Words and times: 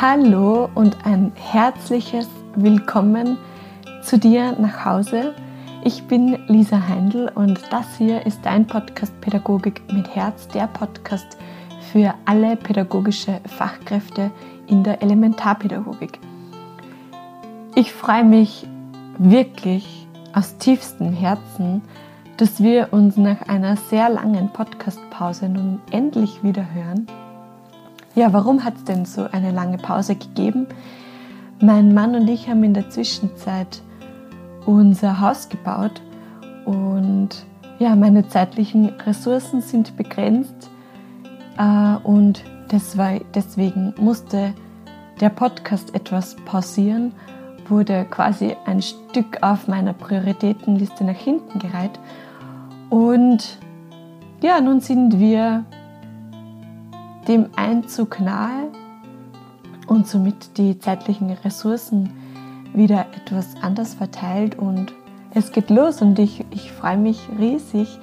Hallo 0.00 0.68
und 0.76 0.96
ein 1.04 1.32
herzliches 1.34 2.28
Willkommen 2.54 3.36
zu 4.00 4.16
dir 4.16 4.52
nach 4.52 4.84
Hause. 4.84 5.34
Ich 5.82 6.04
bin 6.04 6.38
Lisa 6.46 6.86
Heindl 6.86 7.32
und 7.34 7.60
das 7.72 7.96
hier 7.96 8.24
ist 8.24 8.38
dein 8.44 8.64
Podcast 8.64 9.20
Pädagogik 9.20 9.82
mit 9.92 10.14
Herz, 10.14 10.46
der 10.46 10.68
Podcast 10.68 11.36
für 11.90 12.14
alle 12.26 12.54
pädagogische 12.54 13.40
Fachkräfte 13.48 14.30
in 14.68 14.84
der 14.84 15.02
Elementarpädagogik. 15.02 16.20
Ich 17.74 17.92
freue 17.92 18.22
mich 18.22 18.68
wirklich 19.18 20.06
aus 20.32 20.58
tiefstem 20.58 21.12
Herzen, 21.12 21.82
dass 22.36 22.62
wir 22.62 22.92
uns 22.92 23.16
nach 23.16 23.48
einer 23.48 23.76
sehr 23.76 24.08
langen 24.08 24.52
Podcastpause 24.52 25.48
nun 25.48 25.80
endlich 25.90 26.44
wieder 26.44 26.72
hören 26.72 27.08
ja, 28.18 28.32
warum 28.32 28.64
hat 28.64 28.74
es 28.74 28.84
denn 28.84 29.04
so 29.04 29.28
eine 29.30 29.52
lange 29.52 29.78
Pause 29.78 30.16
gegeben? 30.16 30.66
Mein 31.60 31.94
Mann 31.94 32.16
und 32.16 32.26
ich 32.26 32.48
haben 32.48 32.64
in 32.64 32.74
der 32.74 32.90
Zwischenzeit 32.90 33.80
unser 34.66 35.20
Haus 35.20 35.48
gebaut 35.48 36.02
und 36.64 37.28
ja, 37.78 37.94
meine 37.94 38.28
zeitlichen 38.28 38.88
Ressourcen 39.06 39.60
sind 39.62 39.96
begrenzt 39.96 40.68
äh, 41.58 41.96
und 42.02 42.42
deswegen 42.72 43.94
musste 43.98 44.52
der 45.20 45.28
Podcast 45.28 45.94
etwas 45.94 46.34
pausieren, 46.44 47.12
wurde 47.68 48.04
quasi 48.10 48.56
ein 48.66 48.82
Stück 48.82 49.42
auf 49.42 49.68
meiner 49.68 49.92
Prioritätenliste 49.92 51.04
nach 51.04 51.14
hinten 51.14 51.60
gereiht 51.60 52.00
und 52.90 53.58
ja, 54.42 54.60
nun 54.60 54.80
sind 54.80 55.20
wir 55.20 55.64
dem 57.28 57.50
Einzug 57.56 58.20
nahe 58.20 58.68
und 59.86 60.06
somit 60.06 60.56
die 60.56 60.78
zeitlichen 60.78 61.30
Ressourcen 61.30 62.10
wieder 62.74 63.06
etwas 63.14 63.54
anders 63.62 63.94
verteilt 63.94 64.58
und 64.58 64.94
es 65.34 65.52
geht 65.52 65.68
los 65.68 66.00
und 66.00 66.18
ich, 66.18 66.44
ich 66.50 66.72
freue 66.72 66.96
mich 66.96 67.20
riesig 67.38 67.98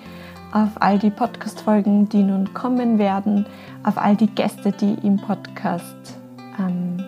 auf 0.51 0.69
all 0.79 0.99
die 0.99 1.09
Podcast-Folgen, 1.09 2.07
die 2.07 2.23
nun 2.23 2.53
kommen 2.53 2.99
werden, 2.99 3.45
auf 3.83 3.97
all 3.97 4.15
die 4.15 4.27
Gäste, 4.27 4.71
die 4.71 4.93
im 5.05 5.17
Podcast 5.17 6.17
ähm, 6.59 7.03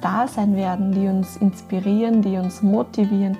da 0.00 0.26
sein 0.26 0.56
werden, 0.56 0.92
die 0.92 1.06
uns 1.06 1.36
inspirieren, 1.36 2.22
die 2.22 2.38
uns 2.38 2.62
motivieren, 2.62 3.36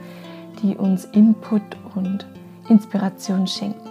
die 0.63 0.77
uns 0.77 1.07
Input 1.07 1.63
und 1.95 2.27
Inspiration 2.69 3.47
schenken. 3.47 3.89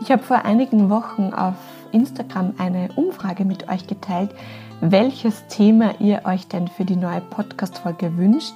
Ich 0.00 0.10
habe 0.10 0.22
vor 0.22 0.44
einigen 0.44 0.88
Wochen 0.88 1.34
auf 1.34 1.56
Instagram 1.92 2.54
eine 2.58 2.88
Umfrage 2.96 3.44
mit 3.44 3.68
euch 3.68 3.86
geteilt, 3.86 4.34
welches 4.80 5.46
Thema 5.48 6.00
ihr 6.00 6.22
euch 6.24 6.48
denn 6.48 6.68
für 6.68 6.84
die 6.84 6.96
neue 6.96 7.20
Podcast-Folge 7.20 8.16
wünscht. 8.16 8.54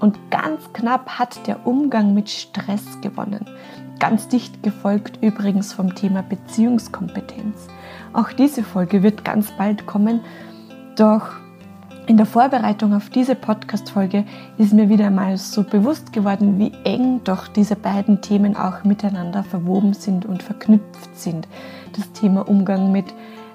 Und 0.00 0.18
ganz 0.30 0.72
knapp 0.72 1.18
hat 1.18 1.46
der 1.46 1.66
Umgang 1.66 2.14
mit 2.14 2.28
Stress 2.28 3.00
gewonnen. 3.00 3.46
Ganz 3.98 4.28
dicht 4.28 4.62
gefolgt 4.62 5.22
übrigens 5.22 5.72
vom 5.72 5.94
Thema 5.94 6.22
Beziehungskompetenz. 6.22 7.68
Auch 8.12 8.32
diese 8.32 8.64
Folge 8.64 9.02
wird 9.02 9.24
ganz 9.24 9.52
bald 9.52 9.86
kommen, 9.86 10.20
doch 10.96 11.28
in 12.06 12.16
der 12.16 12.26
Vorbereitung 12.26 12.94
auf 12.94 13.10
diese 13.10 13.36
Podcast-Folge 13.36 14.24
ist 14.58 14.72
mir 14.72 14.88
wieder 14.88 15.10
mal 15.10 15.38
so 15.38 15.62
bewusst 15.62 16.12
geworden, 16.12 16.58
wie 16.58 16.72
eng 16.84 17.20
doch 17.22 17.46
diese 17.46 17.76
beiden 17.76 18.20
Themen 18.20 18.56
auch 18.56 18.82
miteinander 18.82 19.44
verwoben 19.44 19.94
sind 19.94 20.26
und 20.26 20.42
verknüpft 20.42 21.16
sind. 21.16 21.46
Das 21.92 22.10
Thema 22.12 22.48
Umgang 22.48 22.90
mit 22.90 23.06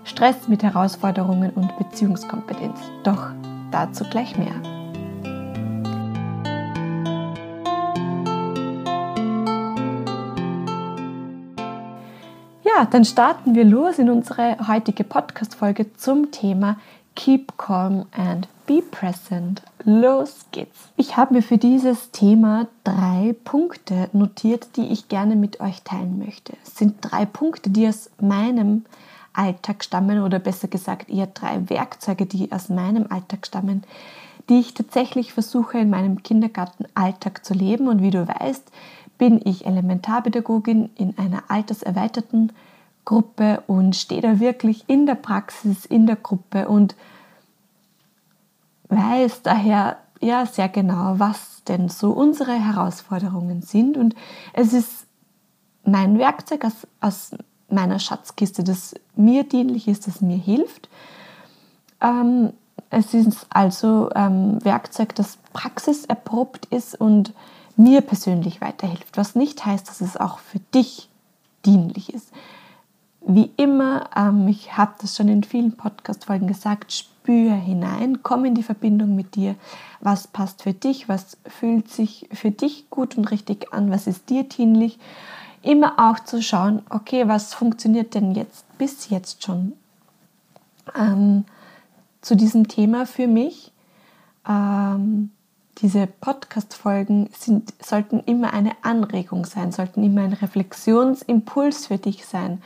Stress, 0.05 0.47
mit 0.47 0.63
Herausforderungen 0.63 1.51
und 1.51 1.77
Beziehungskompetenz. 1.77 2.79
Doch 3.03 3.31
dazu 3.71 4.05
gleich 4.05 4.37
mehr. 4.37 4.55
Ja, 12.63 12.85
dann 12.89 13.03
starten 13.03 13.55
wir 13.55 13.65
los 13.65 13.99
in 13.99 14.09
unsere 14.09 14.57
heutige 14.67 15.03
Podcast-Folge 15.03 15.93
zum 15.95 16.31
Thema 16.31 16.77
Keep 17.17 17.57
calm 17.57 18.05
and 18.11 18.47
be 18.67 18.79
present. 18.81 19.63
Los 19.83 20.45
geht's. 20.51 20.89
Ich 20.97 21.17
habe 21.17 21.33
mir 21.33 21.41
für 21.41 21.57
dieses 21.57 22.11
Thema 22.11 22.67
drei 22.83 23.35
Punkte 23.43 24.07
notiert, 24.13 24.67
die 24.75 24.85
ich 24.85 25.09
gerne 25.09 25.35
mit 25.35 25.59
euch 25.59 25.81
teilen 25.81 26.19
möchte. 26.19 26.53
Es 26.63 26.75
sind 26.75 26.97
drei 27.01 27.25
Punkte, 27.25 27.71
die 27.71 27.87
aus 27.87 28.11
meinem 28.21 28.85
Alltag 29.33 29.83
stammen 29.83 30.21
oder 30.21 30.37
besser 30.37 30.67
gesagt 30.67 31.09
eher 31.09 31.25
drei 31.25 31.67
Werkzeuge, 31.71 32.27
die 32.27 32.51
aus 32.51 32.69
meinem 32.69 33.07
Alltag 33.09 33.47
stammen, 33.47 33.83
die 34.47 34.59
ich 34.59 34.75
tatsächlich 34.75 35.33
versuche 35.33 35.79
in 35.79 35.89
meinem 35.89 36.21
Kindergartenalltag 36.21 37.43
zu 37.43 37.55
leben. 37.55 37.87
Und 37.87 38.03
wie 38.03 38.11
du 38.11 38.27
weißt, 38.27 38.71
bin 39.17 39.41
ich 39.43 39.65
Elementarpädagogin 39.65 40.91
in 40.95 41.17
einer 41.17 41.45
alterserweiterten 41.47 42.51
Gruppe 43.07 43.63
und 43.67 43.95
stehe 43.95 44.19
da 44.19 44.41
wirklich 44.41 44.83
in 44.87 45.05
der 45.05 45.15
Praxis, 45.15 45.85
in 45.85 46.07
der 46.07 46.17
Gruppe 46.17 46.67
und 46.67 46.93
weiß 48.89 49.43
daher 49.43 49.97
ja 50.19 50.45
sehr 50.45 50.67
genau, 50.67 51.17
was 51.17 51.63
denn 51.69 51.87
so 51.87 52.11
unsere 52.11 52.51
Herausforderungen 52.51 53.61
sind. 53.61 53.95
Und 53.95 54.13
es 54.51 54.73
ist 54.73 55.05
mein 55.85 56.19
Werkzeug 56.19 56.65
aus, 56.65 56.85
aus 56.99 57.31
meiner 57.69 57.99
Schatzkiste, 57.99 58.65
das 58.65 58.93
mir 59.15 59.45
dienlich 59.45 59.87
ist, 59.87 60.07
das 60.07 60.19
mir 60.19 60.37
hilft. 60.37 60.89
Ähm, 62.01 62.51
es 62.89 63.13
ist 63.13 63.47
also 63.49 64.09
ähm, 64.15 64.63
Werkzeug, 64.65 65.15
das 65.15 65.37
praxiserprobt 65.53 66.65
ist 66.65 66.99
und 66.99 67.33
mir 67.77 68.01
persönlich 68.01 68.59
weiterhilft, 68.59 69.15
was 69.15 69.33
nicht 69.33 69.65
heißt, 69.65 69.87
dass 69.87 70.01
es 70.01 70.17
auch 70.17 70.39
für 70.39 70.59
dich 70.59 71.07
dienlich 71.65 72.13
ist. 72.13 72.33
Wie 73.29 73.51
immer, 73.57 74.09
ähm, 74.15 74.47
ich 74.47 74.77
habe 74.77 74.93
das 75.01 75.17
schon 75.17 75.27
in 75.27 75.43
vielen 75.43 75.75
Podcast-Folgen 75.75 76.47
gesagt, 76.47 76.93
spür 76.93 77.51
hinein, 77.55 78.23
komm 78.23 78.45
in 78.45 78.55
die 78.55 78.63
Verbindung 78.63 79.17
mit 79.17 79.35
dir. 79.35 79.55
Was 79.99 80.27
passt 80.27 80.63
für 80.63 80.71
dich? 80.71 81.09
Was 81.09 81.35
fühlt 81.45 81.91
sich 81.91 82.29
für 82.31 82.51
dich 82.51 82.89
gut 82.89 83.17
und 83.17 83.29
richtig 83.29 83.73
an? 83.73 83.91
Was 83.91 84.07
ist 84.07 84.29
dir 84.29 84.43
dienlich? 84.43 84.97
Immer 85.61 85.95
auch 85.97 86.21
zu 86.21 86.41
schauen, 86.41 86.83
okay, 86.89 87.27
was 87.27 87.53
funktioniert 87.53 88.15
denn 88.15 88.31
jetzt 88.31 88.63
bis 88.77 89.09
jetzt 89.09 89.43
schon 89.43 89.73
ähm, 90.95 91.43
zu 92.21 92.37
diesem 92.37 92.69
Thema 92.69 93.05
für 93.05 93.27
mich? 93.27 93.73
Ähm, 94.47 95.31
diese 95.79 96.07
Podcast-Folgen 96.07 97.29
sollten 97.83 98.21
immer 98.21 98.53
eine 98.53 98.71
Anregung 98.83 99.45
sein, 99.45 99.73
sollten 99.73 100.01
immer 100.01 100.21
ein 100.21 100.31
Reflexionsimpuls 100.31 101.87
für 101.87 101.97
dich 101.97 102.25
sein 102.25 102.61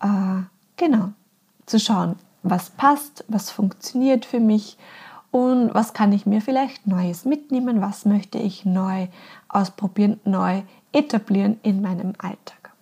äh, 0.00 0.42
genau, 0.76 1.10
zu 1.66 1.78
schauen, 1.78 2.16
was 2.42 2.70
passt, 2.70 3.24
was 3.28 3.50
funktioniert 3.50 4.24
für 4.24 4.40
mich 4.40 4.76
und 5.30 5.72
was 5.74 5.92
kann 5.92 6.12
ich 6.12 6.26
mir 6.26 6.40
vielleicht 6.40 6.86
Neues 6.86 7.24
mitnehmen, 7.24 7.80
was 7.80 8.04
möchte 8.04 8.38
ich 8.38 8.64
neu 8.64 9.08
ausprobieren, 9.48 10.18
neu 10.24 10.62
etablieren 10.92 11.60
in 11.62 11.82
meinem 11.82 12.14
Alltag. 12.18 12.72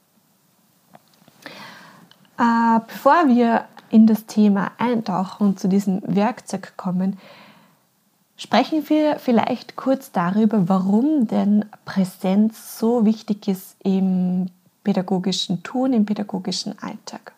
Äh, 2.39 2.81
bevor 2.87 3.29
wir 3.29 3.65
in 3.91 4.07
das 4.07 4.27
Thema 4.27 4.71
eintauchen 4.79 5.49
und 5.49 5.61
zu 5.61 5.69
diesem 5.69 6.01
Werkzeug 6.05 6.75
kommen, 6.77 7.19
sprechen 8.37 8.89
wir 8.89 9.19
vielleicht 9.19 9.77
kurz 9.77 10.13
darüber, 10.13 10.69
warum 10.69 11.27
denn 11.27 11.65
Präsenz 11.85 12.79
so 12.79 13.05
wichtig 13.05 13.49
ist 13.49 13.77
im 13.83 14.47
pädagogischen 14.89 15.63
Tun, 15.63 15.93
im 15.93 16.07
pädagogischen 16.07 16.79
Alltag. 16.79 17.35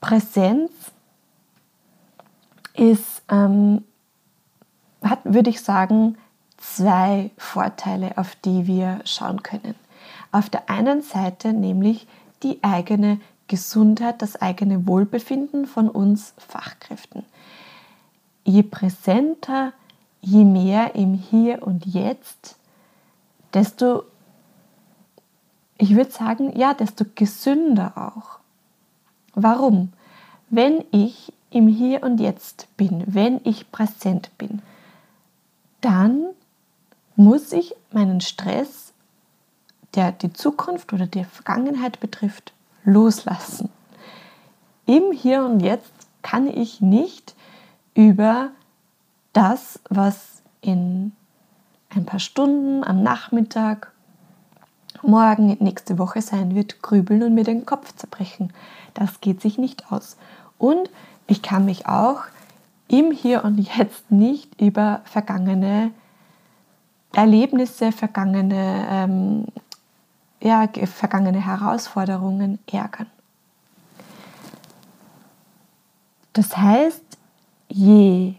Präsenz 0.00 0.72
ist, 2.74 3.22
ähm, 3.30 3.84
hat, 5.00 5.20
würde 5.22 5.48
ich 5.48 5.60
sagen, 5.60 6.18
zwei 6.56 7.30
Vorteile, 7.38 8.18
auf 8.18 8.34
die 8.34 8.66
wir 8.66 8.98
schauen 9.04 9.44
können. 9.44 9.76
Auf 10.32 10.50
der 10.50 10.68
einen 10.68 11.02
Seite 11.02 11.52
nämlich 11.52 12.08
die 12.42 12.58
eigene 12.64 13.20
Gesundheit, 13.46 14.20
das 14.22 14.42
eigene 14.42 14.88
Wohlbefinden 14.88 15.66
von 15.66 15.88
uns 15.88 16.34
Fachkräften. 16.36 17.24
Je 18.42 18.64
präsenter, 18.64 19.72
je 20.20 20.44
mehr 20.44 20.96
im 20.96 21.14
Hier 21.14 21.62
und 21.62 21.86
Jetzt, 21.86 22.56
desto 23.54 24.02
ich 25.80 25.96
würde 25.96 26.10
sagen, 26.10 26.52
ja, 26.58 26.74
desto 26.74 27.06
gesünder 27.14 27.92
auch. 27.96 28.38
Warum? 29.34 29.92
Wenn 30.50 30.84
ich 30.90 31.32
im 31.50 31.68
Hier 31.68 32.02
und 32.02 32.20
Jetzt 32.20 32.68
bin, 32.76 33.02
wenn 33.06 33.40
ich 33.44 33.72
präsent 33.72 34.30
bin, 34.36 34.60
dann 35.80 36.26
muss 37.16 37.52
ich 37.52 37.74
meinen 37.92 38.20
Stress, 38.20 38.92
der 39.94 40.12
die 40.12 40.34
Zukunft 40.34 40.92
oder 40.92 41.06
die 41.06 41.24
Vergangenheit 41.24 41.98
betrifft, 41.98 42.52
loslassen. 42.84 43.70
Im 44.84 45.12
Hier 45.12 45.44
und 45.44 45.60
Jetzt 45.60 45.92
kann 46.20 46.46
ich 46.46 46.82
nicht 46.82 47.34
über 47.94 48.50
das, 49.32 49.80
was 49.88 50.42
in 50.60 51.12
ein 51.88 52.04
paar 52.04 52.20
Stunden 52.20 52.84
am 52.84 53.02
Nachmittag, 53.02 53.89
morgen, 55.02 55.56
nächste 55.60 55.98
Woche 55.98 56.22
sein 56.22 56.54
wird, 56.54 56.82
grübeln 56.82 57.22
und 57.22 57.34
mir 57.34 57.44
den 57.44 57.66
Kopf 57.66 57.94
zerbrechen. 57.96 58.52
Das 58.94 59.20
geht 59.20 59.40
sich 59.40 59.58
nicht 59.58 59.90
aus. 59.92 60.16
Und 60.58 60.90
ich 61.26 61.42
kann 61.42 61.64
mich 61.64 61.86
auch 61.86 62.22
im 62.88 63.12
Hier 63.12 63.44
und 63.44 63.58
Jetzt 63.58 64.10
nicht 64.10 64.60
über 64.60 65.00
vergangene 65.04 65.92
Erlebnisse, 67.12 67.92
vergangene, 67.92 68.86
ähm, 68.90 69.46
ja, 70.42 70.68
vergangene 70.86 71.44
Herausforderungen 71.44 72.58
ärgern. 72.70 73.06
Das 76.32 76.56
heißt, 76.56 77.04
je 77.68 78.34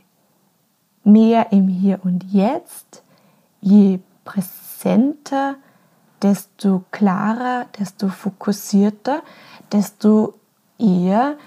mehr 1.04 1.52
im 1.52 1.68
Hier 1.68 2.00
und 2.04 2.24
Jetzt, 2.32 3.04
je 3.60 4.00
präsenter, 4.24 5.56
desto 6.22 6.84
klarer, 6.92 7.66
desto 7.80 8.10
fokussierter, 8.10 9.22
desto 9.72 10.36
eher 10.78 11.38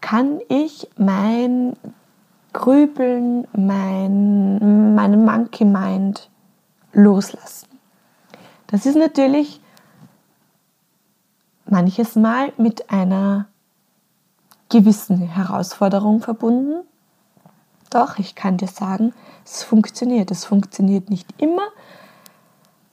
kann 0.00 0.40
ich 0.48 0.88
mein 0.96 1.76
Grübeln, 2.52 3.46
mein, 3.52 4.94
meinen 4.94 5.24
Monkey 5.24 5.64
Mind 5.64 6.30
loslassen. 6.92 7.68
Das 8.66 8.86
ist 8.86 8.96
natürlich 8.96 9.60
manches 11.66 12.16
Mal 12.16 12.52
mit 12.56 12.90
einer 12.90 13.46
gewissen 14.68 15.18
Herausforderung 15.18 16.20
verbunden. 16.20 16.86
Doch, 17.90 18.18
ich 18.18 18.34
kann 18.34 18.58
dir 18.58 18.68
sagen, 18.68 19.14
es 19.44 19.62
funktioniert. 19.62 20.30
Es 20.30 20.44
funktioniert 20.44 21.08
nicht 21.08 21.26
immer, 21.40 21.68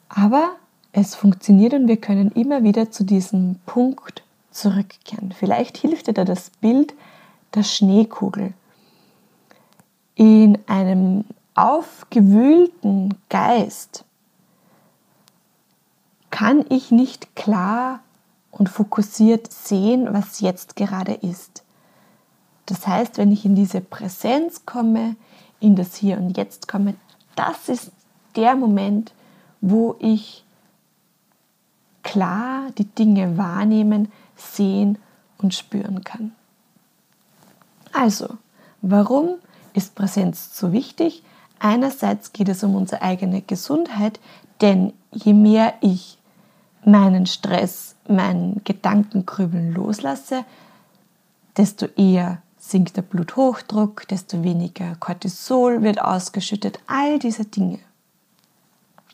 aber 0.07 0.55
es 0.95 1.13
funktioniert 1.13 1.73
und 1.73 1.89
wir 1.89 1.97
können 1.97 2.31
immer 2.31 2.63
wieder 2.63 2.89
zu 2.89 3.03
diesem 3.03 3.55
Punkt 3.65 4.23
zurückkehren. 4.51 5.33
Vielleicht 5.37 5.77
hilft 5.77 6.07
dir 6.07 6.13
da 6.13 6.23
das 6.23 6.49
Bild 6.61 6.93
der 7.53 7.63
Schneekugel. 7.63 8.53
In 10.15 10.57
einem 10.67 11.25
aufgewühlten 11.53 13.13
Geist 13.27 14.05
kann 16.29 16.63
ich 16.69 16.91
nicht 16.91 17.35
klar 17.35 17.99
und 18.51 18.69
fokussiert 18.69 19.51
sehen, 19.51 20.07
was 20.11 20.39
jetzt 20.39 20.77
gerade 20.77 21.13
ist. 21.13 21.63
Das 22.67 22.87
heißt, 22.87 23.17
wenn 23.17 23.33
ich 23.33 23.43
in 23.43 23.55
diese 23.55 23.81
Präsenz 23.81 24.65
komme, 24.65 25.17
in 25.59 25.75
das 25.75 25.95
Hier 25.95 26.17
und 26.17 26.37
Jetzt 26.37 26.69
komme, 26.69 26.95
das 27.35 27.67
ist 27.67 27.91
der 28.37 28.55
Moment, 28.55 29.13
wo 29.59 29.97
ich 29.99 30.44
klar 32.15 32.71
die 32.77 32.85
Dinge 32.85 33.37
wahrnehmen, 33.37 34.09
sehen 34.37 34.97
und 35.37 35.53
spüren 35.53 36.05
kann. 36.05 36.31
Also, 37.91 38.37
warum 38.81 39.35
ist 39.73 39.95
Präsenz 39.95 40.57
so 40.57 40.71
wichtig? 40.71 41.23
Einerseits 41.59 42.31
geht 42.31 42.47
es 42.47 42.63
um 42.63 42.73
unsere 42.75 43.01
eigene 43.01 43.41
Gesundheit, 43.41 44.21
denn 44.61 44.93
je 45.11 45.33
mehr 45.33 45.73
ich 45.81 46.17
meinen 46.85 47.25
Stress, 47.25 47.95
meinen 48.07 48.61
Gedankengrübeln 48.63 49.73
loslasse, 49.73 50.45
desto 51.57 51.87
eher 51.97 52.41
sinkt 52.57 52.95
der 52.95 53.01
Bluthochdruck, 53.01 54.07
desto 54.07 54.41
weniger 54.41 54.95
Cortisol 55.01 55.83
wird 55.83 55.99
ausgeschüttet, 55.99 56.79
all 56.87 57.19
diese 57.19 57.43
Dinge. 57.43 57.79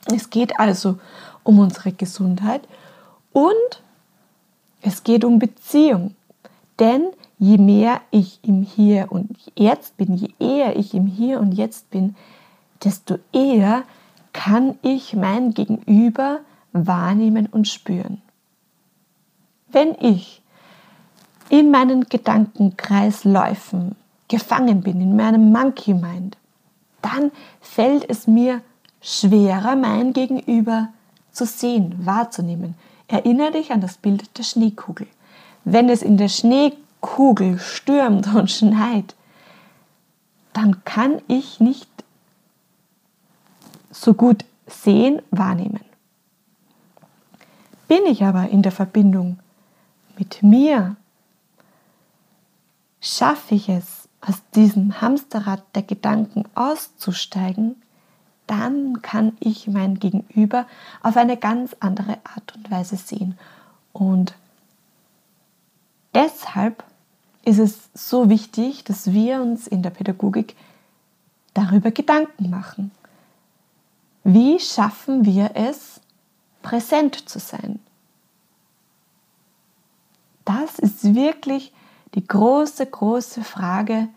Es 0.06 0.30
geht 0.30 0.60
also 0.60 1.00
um 1.44 1.58
unsere 1.58 1.94
Gesundheit 1.94 2.62
und 3.34 3.84
es 4.82 5.04
geht 5.04 5.24
um 5.24 5.40
Beziehung. 5.40 6.16
Denn 6.80 7.08
je 7.38 7.58
mehr 7.58 8.02
ich 8.12 8.40
im 8.44 8.64
Hier 8.64 9.12
und 9.12 9.36
Jetzt 9.56 9.98
bin, 9.98 10.16
je 10.16 10.30
eher 10.40 10.76
ich 10.78 10.94
im 10.94 11.06
Hier 11.06 11.40
und 11.40 11.54
Jetzt 11.54 11.90
bin, 11.92 12.16
desto 12.84 13.20
eher 13.32 13.84
kann 14.34 14.78
ich 14.82 15.16
mein 15.16 15.54
Gegenüber 15.54 16.40
wahrnehmen 16.74 17.48
und 17.48 17.68
spüren. 17.68 18.22
Wenn 19.72 19.96
ich 20.00 20.42
in 21.50 21.70
meinen 21.70 22.06
Gedankenkreisläufen 22.06 23.96
gefangen 24.28 24.82
bin, 24.82 25.02
in 25.02 25.16
meinem 25.16 25.52
Monkey 25.52 25.94
Mind, 25.94 26.38
dann 27.02 27.32
fällt 27.60 28.10
es 28.10 28.28
mir 28.28 28.62
schwerer, 29.02 29.76
mein 29.76 30.14
Gegenüber 30.14 30.90
zu 31.32 31.46
sehen, 31.46 31.96
wahrzunehmen. 32.06 32.76
Erinnere 33.12 33.52
dich 33.52 33.72
an 33.74 33.82
das 33.82 33.98
Bild 33.98 34.38
der 34.38 34.44
Schneekugel. 34.44 35.06
Wenn 35.66 35.90
es 35.90 36.02
in 36.02 36.16
der 36.16 36.30
Schneekugel 36.30 37.60
stürmt 37.60 38.34
und 38.34 38.50
schneit, 38.50 39.16
dann 40.54 40.86
kann 40.86 41.22
ich 41.28 41.60
nicht 41.60 41.90
so 43.92 44.14
gut 44.14 44.46
sehen, 44.66 45.22
wahrnehmen. 45.30 45.82
Bin 47.90 48.06
ich 48.06 48.24
aber 48.24 48.48
in 48.48 48.62
der 48.62 48.72
Verbindung 48.72 49.40
mit 50.18 50.42
mir, 50.42 50.96
schaffe 53.02 53.56
ich 53.56 53.68
es, 53.68 54.08
aus 54.22 54.42
diesem 54.56 55.02
Hamsterrad 55.02 55.64
der 55.76 55.84
Gedanken 55.84 56.46
auszusteigen, 56.56 57.82
dann 58.52 59.02
kann 59.02 59.38
ich 59.40 59.68
mein 59.68 59.98
Gegenüber 59.98 60.68
auf 61.02 61.16
eine 61.16 61.38
ganz 61.38 61.74
andere 61.80 62.18
Art 62.26 62.54
und 62.54 62.70
Weise 62.70 62.98
sehen. 62.98 63.40
Und 63.94 64.36
deshalb 66.14 66.84
ist 67.46 67.60
es 67.60 67.90
so 67.94 68.30
wichtig, 68.30 68.84
dass 68.84 69.14
wir 69.14 69.42
uns 69.42 69.68
in 69.68 69.82
der 69.82 69.92
Pädagogik 69.92 70.58
darüber 71.54 71.92
Gedanken 71.92 72.50
machen. 72.50 72.92
Wie 74.26 74.60
schaffen 74.60 75.24
wir 75.24 75.52
es, 75.54 76.02
präsent 76.62 77.30
zu 77.30 77.40
sein? 77.40 77.80
Das 80.44 80.78
ist 80.78 81.16
wirklich 81.16 81.72
die 82.16 82.28
große, 82.28 82.86
große 82.86 83.46
Frage, 83.46 84.10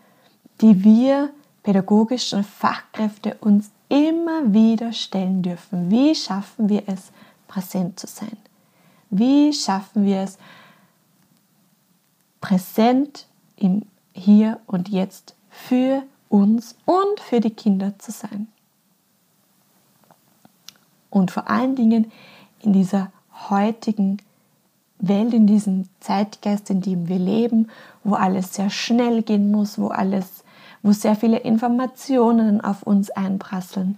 die 0.59 0.83
wir 0.83 1.29
pädagogischen 1.63 2.43
Fachkräfte 2.43 3.37
uns 3.39 3.71
immer 3.89 4.53
wieder 4.53 4.93
stellen 4.93 5.41
dürfen. 5.41 5.89
Wie 5.91 6.15
schaffen 6.15 6.69
wir 6.69 6.83
es, 6.87 7.11
präsent 7.47 7.99
zu 7.99 8.07
sein? 8.07 8.37
Wie 9.09 9.53
schaffen 9.53 10.05
wir 10.05 10.21
es, 10.21 10.37
präsent 12.41 13.27
im 13.55 13.83
Hier 14.13 14.59
und 14.67 14.89
Jetzt 14.89 15.35
für 15.49 16.03
uns 16.29 16.75
und 16.85 17.19
für 17.19 17.39
die 17.39 17.51
Kinder 17.51 17.97
zu 17.99 18.11
sein? 18.11 18.47
Und 21.09 21.31
vor 21.31 21.49
allen 21.49 21.75
Dingen 21.75 22.11
in 22.61 22.73
dieser 22.73 23.11
heutigen 23.49 24.17
Welt, 24.99 25.33
in 25.33 25.47
diesem 25.47 25.87
Zeitgeist, 25.99 26.69
in 26.69 26.81
dem 26.81 27.07
wir 27.07 27.19
leben, 27.19 27.69
wo 28.03 28.15
alles 28.15 28.53
sehr 28.53 28.69
schnell 28.69 29.21
gehen 29.23 29.51
muss, 29.51 29.77
wo 29.77 29.87
alles, 29.87 30.43
wo 30.85 30.91
sehr 30.91 31.15
viele 31.15 31.39
Informationen 31.39 32.61
auf 32.61 32.83
uns 32.83 33.09
einprasseln, 33.09 33.97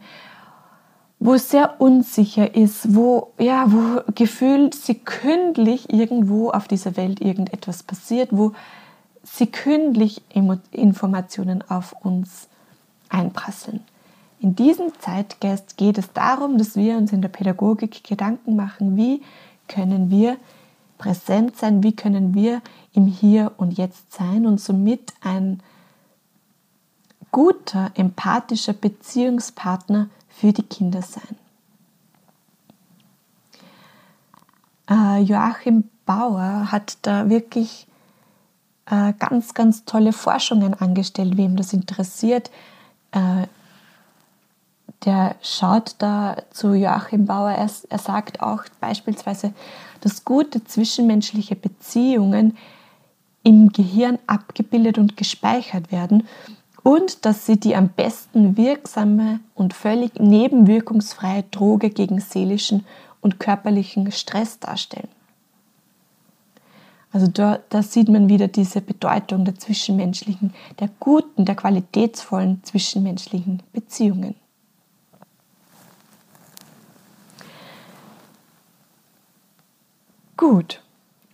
wo 1.19 1.33
es 1.33 1.49
sehr 1.49 1.81
unsicher 1.81 2.55
ist, 2.55 2.95
wo, 2.95 3.33
ja, 3.37 3.65
wo 3.67 4.01
gefühlt 4.15 4.73
sekündlich 4.73 5.91
irgendwo 5.91 6.49
auf 6.49 6.69
dieser 6.69 6.95
Welt 6.95 7.19
irgendetwas 7.19 7.83
passiert, 7.83 8.29
wo 8.31 8.53
sekündlich 9.21 10.21
Informationen 10.71 11.61
auf 11.67 11.93
uns 12.05 12.47
einprasseln. 13.09 13.81
In 14.39 14.55
diesem 14.55 14.93
Zeitgeist 14.99 15.75
geht 15.75 15.97
es 15.97 16.13
darum, 16.13 16.57
dass 16.57 16.77
wir 16.77 16.95
uns 16.95 17.11
in 17.11 17.21
der 17.21 17.27
Pädagogik 17.27 18.05
Gedanken 18.05 18.55
machen, 18.55 18.95
wie 18.95 19.21
können 19.67 20.09
wir 20.09 20.37
präsent 20.97 21.57
sein, 21.57 21.83
wie 21.83 21.93
können 21.93 22.33
wir 22.33 22.61
im 22.93 23.07
Hier 23.07 23.51
und 23.57 23.77
Jetzt 23.77 24.13
sein 24.13 24.45
und 24.45 24.61
somit 24.61 25.13
ein 25.21 25.59
guter, 27.37 27.91
empathischer 27.93 28.73
Beziehungspartner 28.73 30.09
für 30.27 30.53
die 30.53 30.63
Kinder 30.63 31.03
sein. 31.03 31.35
Äh, 34.89 35.21
Joachim 35.21 35.83
Bauer 36.07 36.71
hat 36.71 36.97
da 37.03 37.29
wirklich 37.29 37.85
äh, 38.87 39.13
ganz, 39.19 39.53
ganz 39.53 39.85
tolle 39.85 40.13
Forschungen 40.13 40.73
angestellt, 40.73 41.37
wem 41.37 41.57
das 41.57 41.73
interessiert. 41.73 42.49
Äh, 43.11 43.45
der 45.05 45.35
schaut 45.43 45.93
da 45.99 46.37
zu 46.49 46.73
Joachim 46.73 47.27
Bauer, 47.27 47.51
er, 47.51 47.69
er 47.87 47.99
sagt 47.99 48.41
auch 48.41 48.63
beispielsweise, 48.81 49.53
dass 50.01 50.25
gute 50.25 50.63
zwischenmenschliche 50.63 51.55
Beziehungen 51.55 52.57
im 53.43 53.71
Gehirn 53.71 54.17
abgebildet 54.25 54.97
und 54.97 55.17
gespeichert 55.17 55.91
werden 55.91 56.27
und 56.87 57.25
dass 57.25 57.45
sie 57.45 57.59
die 57.59 57.75
am 57.75 57.89
besten 57.89 58.55
wirksame 58.55 59.41
und 59.55 59.73
völlig 59.73 60.21
nebenwirkungsfreie 60.21 61.43
Droge 61.51 61.89
gegen 61.89 62.21
seelischen 62.21 62.85
und 63.19 63.41
körperlichen 63.41 64.09
Stress 64.13 64.59
darstellen. 64.59 65.09
Also 67.11 67.27
da, 67.27 67.59
da 67.67 67.83
sieht 67.83 68.07
man 68.07 68.29
wieder 68.29 68.47
diese 68.47 68.79
Bedeutung 68.79 69.43
der 69.43 69.55
zwischenmenschlichen, 69.55 70.53
der 70.79 70.89
guten, 71.01 71.43
der 71.43 71.55
qualitätsvollen 71.55 72.63
zwischenmenschlichen 72.63 73.63
Beziehungen. 73.73 74.35
Gut, 80.37 80.81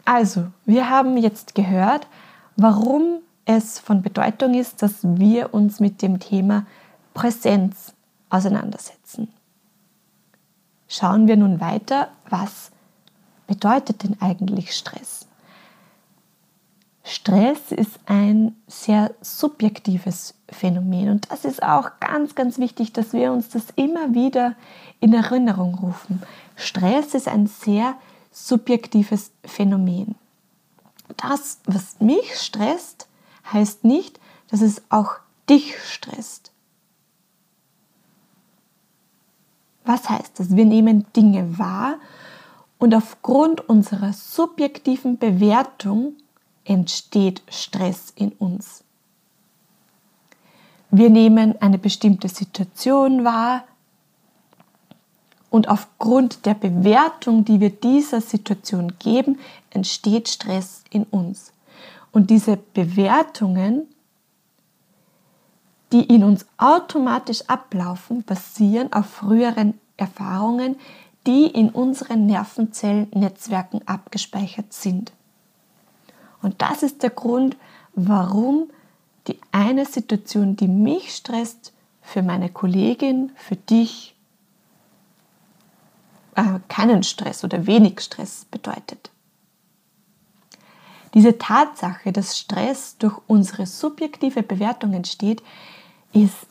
also 0.03 0.47
wir 0.65 0.89
haben 0.89 1.15
jetzt 1.15 1.53
gehört, 1.53 2.07
warum 2.55 3.19
es 3.45 3.79
von 3.79 4.01
Bedeutung 4.01 4.53
ist, 4.53 4.81
dass 4.81 4.99
wir 5.01 5.53
uns 5.53 5.79
mit 5.79 6.01
dem 6.01 6.19
Thema 6.19 6.65
Präsenz 7.13 7.93
auseinandersetzen. 8.29 9.27
Schauen 10.87 11.27
wir 11.27 11.37
nun 11.37 11.59
weiter, 11.59 12.09
was 12.29 12.71
bedeutet 13.47 14.03
denn 14.03 14.17
eigentlich 14.21 14.75
Stress? 14.75 15.27
Stress 17.03 17.71
ist 17.71 17.99
ein 18.05 18.55
sehr 18.67 19.13
subjektives 19.21 20.35
Phänomen 20.49 21.09
und 21.09 21.31
das 21.31 21.43
ist 21.43 21.61
auch 21.61 21.91
ganz, 21.99 22.33
ganz 22.33 22.59
wichtig, 22.59 22.93
dass 22.93 23.11
wir 23.11 23.33
uns 23.33 23.49
das 23.49 23.65
immer 23.75 24.13
wieder 24.13 24.55
in 25.01 25.13
Erinnerung 25.13 25.75
rufen. 25.75 26.23
Stress 26.55 27.13
ist 27.13 27.27
ein 27.27 27.47
sehr 27.47 27.95
subjektives 28.31 29.31
Phänomen. 29.43 30.15
Das, 31.17 31.59
was 31.65 31.99
mich 31.99 32.35
stresst, 32.35 33.07
heißt 33.51 33.83
nicht, 33.83 34.19
dass 34.49 34.61
es 34.61 34.81
auch 34.89 35.15
dich 35.49 35.75
stresst. 35.83 36.51
Was 39.85 40.09
heißt 40.09 40.39
das? 40.39 40.55
Wir 40.55 40.65
nehmen 40.65 41.05
Dinge 41.15 41.57
wahr 41.57 41.95
und 42.79 42.95
aufgrund 42.95 43.67
unserer 43.67 44.13
subjektiven 44.13 45.17
Bewertung 45.17 46.13
entsteht 46.63 47.41
Stress 47.49 48.13
in 48.15 48.31
uns. 48.33 48.83
Wir 50.91 51.09
nehmen 51.09 51.59
eine 51.61 51.79
bestimmte 51.79 52.29
Situation 52.29 53.25
wahr 53.25 53.63
und 55.49 55.67
aufgrund 55.67 56.45
der 56.45 56.53
Bewertung, 56.53 57.45
die 57.45 57.59
wir 57.59 57.69
dieser 57.69 58.21
Situation 58.21 58.93
geben, 58.99 59.39
entsteht 59.71 60.29
Stress 60.29 60.83
in 60.89 61.03
uns. 61.05 61.51
Und 62.13 62.29
diese 62.29 62.55
Bewertungen, 62.55 63.87
die 65.91 66.03
in 66.03 66.23
uns 66.23 66.45
automatisch 66.57 67.41
ablaufen, 67.47 68.23
basieren 68.23 68.93
auf 68.93 69.07
früheren 69.07 69.79
Erfahrungen, 69.97 70.77
die 71.27 71.47
in 71.47 71.69
unseren 71.69 72.25
Nervenzellennetzwerken 72.25 73.85
abgespeichert 73.87 74.71
sind. 74.73 75.11
Und 76.41 76.61
das 76.61 76.83
ist 76.83 77.03
der 77.03 77.09
Grund, 77.09 77.57
warum 77.93 78.69
die 79.27 79.39
eine 79.51 79.85
Situation, 79.85 80.55
die 80.55 80.67
mich 80.67 81.15
stresst, 81.15 81.73
für 82.03 82.21
meine 82.21 82.49
Kollegin, 82.49 83.31
für 83.35 83.55
dich 83.55 84.13
äh, 86.35 86.59
keinen 86.67 87.01
Stress 87.03 87.43
oder 87.43 87.65
wenig 87.65 88.01
Stress 88.01 88.45
bedeutet. 88.51 89.12
Diese 91.13 91.37
Tatsache, 91.37 92.11
dass 92.11 92.37
Stress 92.37 92.97
durch 92.97 93.19
unsere 93.27 93.67
subjektive 93.67 94.41
Bewertung 94.41 94.93
entsteht, 94.93 95.43
ist 96.11 96.47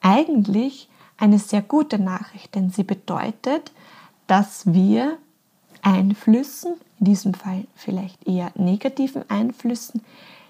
eigentlich 0.00 0.88
eine 1.16 1.38
sehr 1.38 1.62
gute 1.62 1.98
Nachricht, 1.98 2.54
denn 2.54 2.70
sie 2.70 2.82
bedeutet, 2.82 3.72
dass 4.26 4.72
wir 4.72 5.18
Einflüssen, 5.82 6.74
in 7.00 7.06
diesem 7.06 7.34
Fall 7.34 7.64
vielleicht 7.74 8.26
eher 8.26 8.52
negativen 8.54 9.28
Einflüssen, 9.30 10.02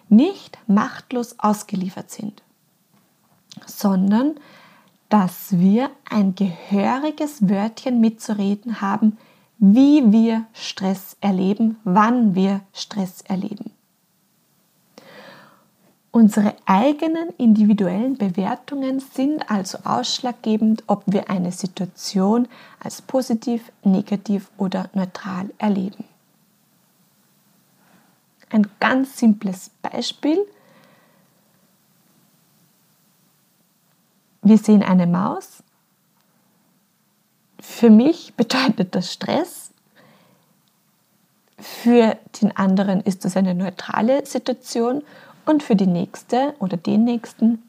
nicht 0.09 0.59
machtlos 0.67 1.39
ausgeliefert 1.39 2.11
sind, 2.11 2.43
sondern 3.67 4.35
dass 5.09 5.59
wir 5.59 5.91
ein 6.09 6.35
gehöriges 6.35 7.49
Wörtchen 7.49 8.01
mitzureden 8.01 8.81
haben, 8.81 9.19
wie 9.65 10.11
wir 10.11 10.47
Stress 10.55 11.17
erleben, 11.21 11.77
wann 11.85 12.35
wir 12.35 12.63
Stress 12.73 13.21
erleben. 13.21 13.71
Unsere 16.11 16.57
eigenen 16.67 17.29
individuellen 17.39 18.19
Bewertungen 18.19 18.99
sind 18.99 19.49
also 19.49 19.79
ausschlaggebend, 19.85 20.83
ob 20.89 21.05
wir 21.07 21.31
eine 21.31 21.53
Situation 21.53 22.49
als 22.81 23.01
positiv, 23.03 23.71
negativ 23.85 24.51
oder 24.59 24.91
neutral 24.95 25.49
erleben. 25.59 26.05
Ein 28.51 28.67
ganz 28.81 29.17
simples 29.17 29.71
Beispiel. 29.81 30.45
Wir 34.43 34.59
sehen 34.59 34.83
eine 34.83 35.07
Maus. 35.07 35.62
Für 37.63 37.91
mich 37.91 38.35
bedeutet 38.37 38.95
das 38.95 39.13
Stress. 39.13 39.71
Für 41.59 42.19
den 42.41 42.55
anderen 42.57 43.01
ist 43.01 43.25
das 43.25 43.37
eine 43.37 43.55
neutrale 43.55 44.27
Situation 44.27 45.03
und 45.47 45.63
für 45.63 45.77
die 45.77 45.87
nächste 45.87 46.55
oder 46.59 46.77
den 46.77 47.05
nächsten 47.05 47.63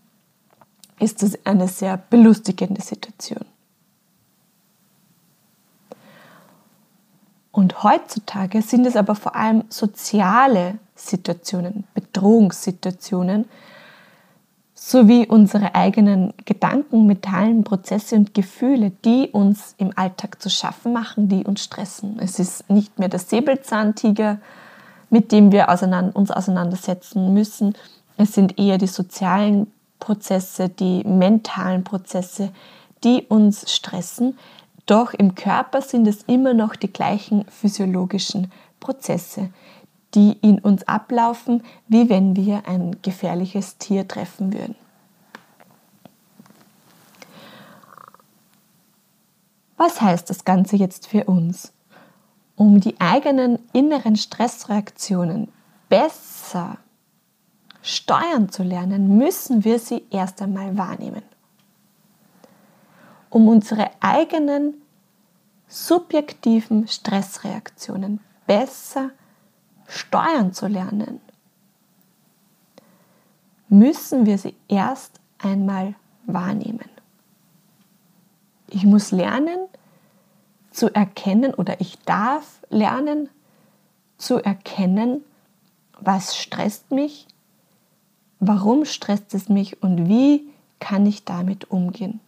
ist 0.99 1.21
es 1.21 1.45
eine 1.45 1.67
sehr 1.67 1.97
belustigende 1.97 2.81
Situation. 2.81 3.45
Und 7.51 7.83
heutzutage 7.83 8.63
sind 8.63 8.87
es 8.87 8.95
aber 8.95 9.13
vor 9.13 9.35
allem 9.35 9.63
soziale 9.69 10.79
Situationen, 10.95 11.83
Bedrohungssituationen, 11.93 13.45
sowie 14.85 15.25
unsere 15.25 15.75
eigenen 15.75 16.33
Gedanken, 16.43 17.05
mentalen 17.05 17.63
Prozesse 17.63 18.17
und 18.17 18.33
Gefühle, 18.33 18.91
die 19.05 19.29
uns 19.31 19.75
im 19.77 19.91
Alltag 19.95 20.41
zu 20.41 20.49
schaffen 20.49 20.91
machen, 20.91 21.29
die 21.29 21.45
uns 21.45 21.63
stressen. 21.63 22.17
Es 22.19 22.37
ist 22.37 22.69
nicht 22.69 22.99
mehr 22.99 23.07
der 23.07 23.21
Säbelzahntiger, 23.21 24.39
mit 25.09 25.31
dem 25.31 25.53
wir 25.53 25.69
uns 26.15 26.31
auseinandersetzen 26.31 27.33
müssen. 27.33 27.75
Es 28.17 28.33
sind 28.33 28.59
eher 28.59 28.77
die 28.77 28.87
sozialen 28.87 29.71
Prozesse, 30.01 30.67
die 30.67 31.05
mentalen 31.05 31.85
Prozesse, 31.85 32.51
die 33.05 33.23
uns 33.29 33.73
stressen. 33.73 34.37
Doch 34.85 35.13
im 35.13 35.33
Körper 35.33 35.81
sind 35.81 36.09
es 36.09 36.23
immer 36.23 36.53
noch 36.53 36.75
die 36.75 36.91
gleichen 36.91 37.45
physiologischen 37.45 38.51
Prozesse, 38.81 39.49
die 40.15 40.37
in 40.41 40.59
uns 40.59 40.87
ablaufen, 40.87 41.63
wie 41.87 42.09
wenn 42.09 42.35
wir 42.35 42.67
ein 42.67 42.97
gefährliches 43.01 43.77
Tier 43.77 44.07
treffen 44.07 44.53
würden. 44.53 44.75
Was 49.77 50.01
heißt 50.01 50.29
das 50.29 50.45
Ganze 50.45 50.75
jetzt 50.75 51.07
für 51.07 51.25
uns? 51.25 51.73
Um 52.55 52.79
die 52.79 53.01
eigenen 53.01 53.59
inneren 53.73 54.15
Stressreaktionen 54.15 55.49
besser 55.89 56.77
steuern 57.81 58.49
zu 58.49 58.63
lernen, 58.63 59.17
müssen 59.17 59.65
wir 59.65 59.79
sie 59.79 60.05
erst 60.09 60.41
einmal 60.41 60.77
wahrnehmen. 60.77 61.23
Um 63.29 63.47
unsere 63.47 63.89
eigenen 63.99 64.75
subjektiven 65.67 66.87
Stressreaktionen 66.87 68.19
besser 68.45 69.09
steuern 69.93 70.53
zu 70.53 70.67
lernen, 70.67 71.21
müssen 73.69 74.25
wir 74.25 74.37
sie 74.37 74.55
erst 74.67 75.19
einmal 75.39 75.95
wahrnehmen. 76.25 76.89
Ich 78.69 78.85
muss 78.85 79.11
lernen, 79.11 79.67
zu 80.71 80.93
erkennen 80.93 81.53
oder 81.53 81.79
ich 81.79 81.99
darf 81.99 82.59
lernen 82.69 83.29
zu 84.17 84.37
erkennen, 84.37 85.23
was 85.99 86.35
stresst 86.35 86.91
mich, 86.91 87.27
warum 88.39 88.85
stresst 88.85 89.33
es 89.35 89.49
mich 89.49 89.83
und 89.83 90.07
wie 90.09 90.49
kann 90.79 91.05
ich 91.05 91.23
damit 91.23 91.69
umgehen. 91.69 92.19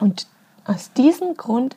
Und 0.00 0.26
aus 0.64 0.92
diesem 0.92 1.36
Grund 1.36 1.76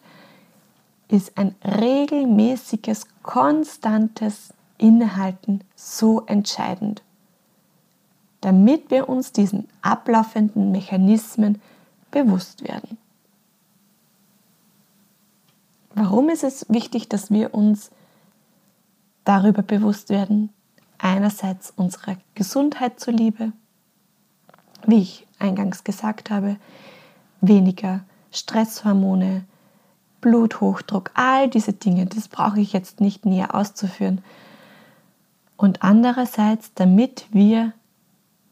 ist 1.08 1.38
ein 1.38 1.56
regelmäßiges, 1.64 3.08
konstantes 3.22 4.54
Innehalten 4.78 5.64
so 5.76 6.26
entscheidend, 6.26 7.04
damit 8.42 8.92
wir 8.92 9.10
uns 9.10 9.32
diesen 9.32 9.68
ablaufenden 9.82 10.72
Mechanismen 10.72 11.62
bewusst 12.12 12.64
werden. 12.68 12.98
Warum 15.96 16.30
ist 16.30 16.44
es 16.44 16.66
wichtig, 16.70 17.08
dass 17.08 17.30
wir 17.32 17.54
uns 17.54 17.92
darüber 19.24 19.62
bewusst 19.62 20.10
werden? 20.10 20.50
einerseits 21.04 21.74
unserer 21.76 22.16
Gesundheit 22.34 23.00
zuliebe, 23.00 23.52
wie 24.88 25.02
ich 25.02 25.28
eingangs 25.38 25.84
gesagt 25.84 26.30
habe, 26.32 26.56
weniger 27.42 28.06
Stresshormone, 28.32 29.44
Bluthochdruck, 30.22 31.12
all 31.14 31.50
diese 31.50 31.74
Dinge, 31.74 32.06
das 32.06 32.30
brauche 32.30 32.62
ich 32.62 32.72
jetzt 32.72 33.02
nicht 33.02 33.26
näher 33.26 33.54
auszuführen. 33.54 34.24
Und 35.58 35.84
andererseits, 35.84 36.74
damit 36.74 37.28
wir 37.32 37.74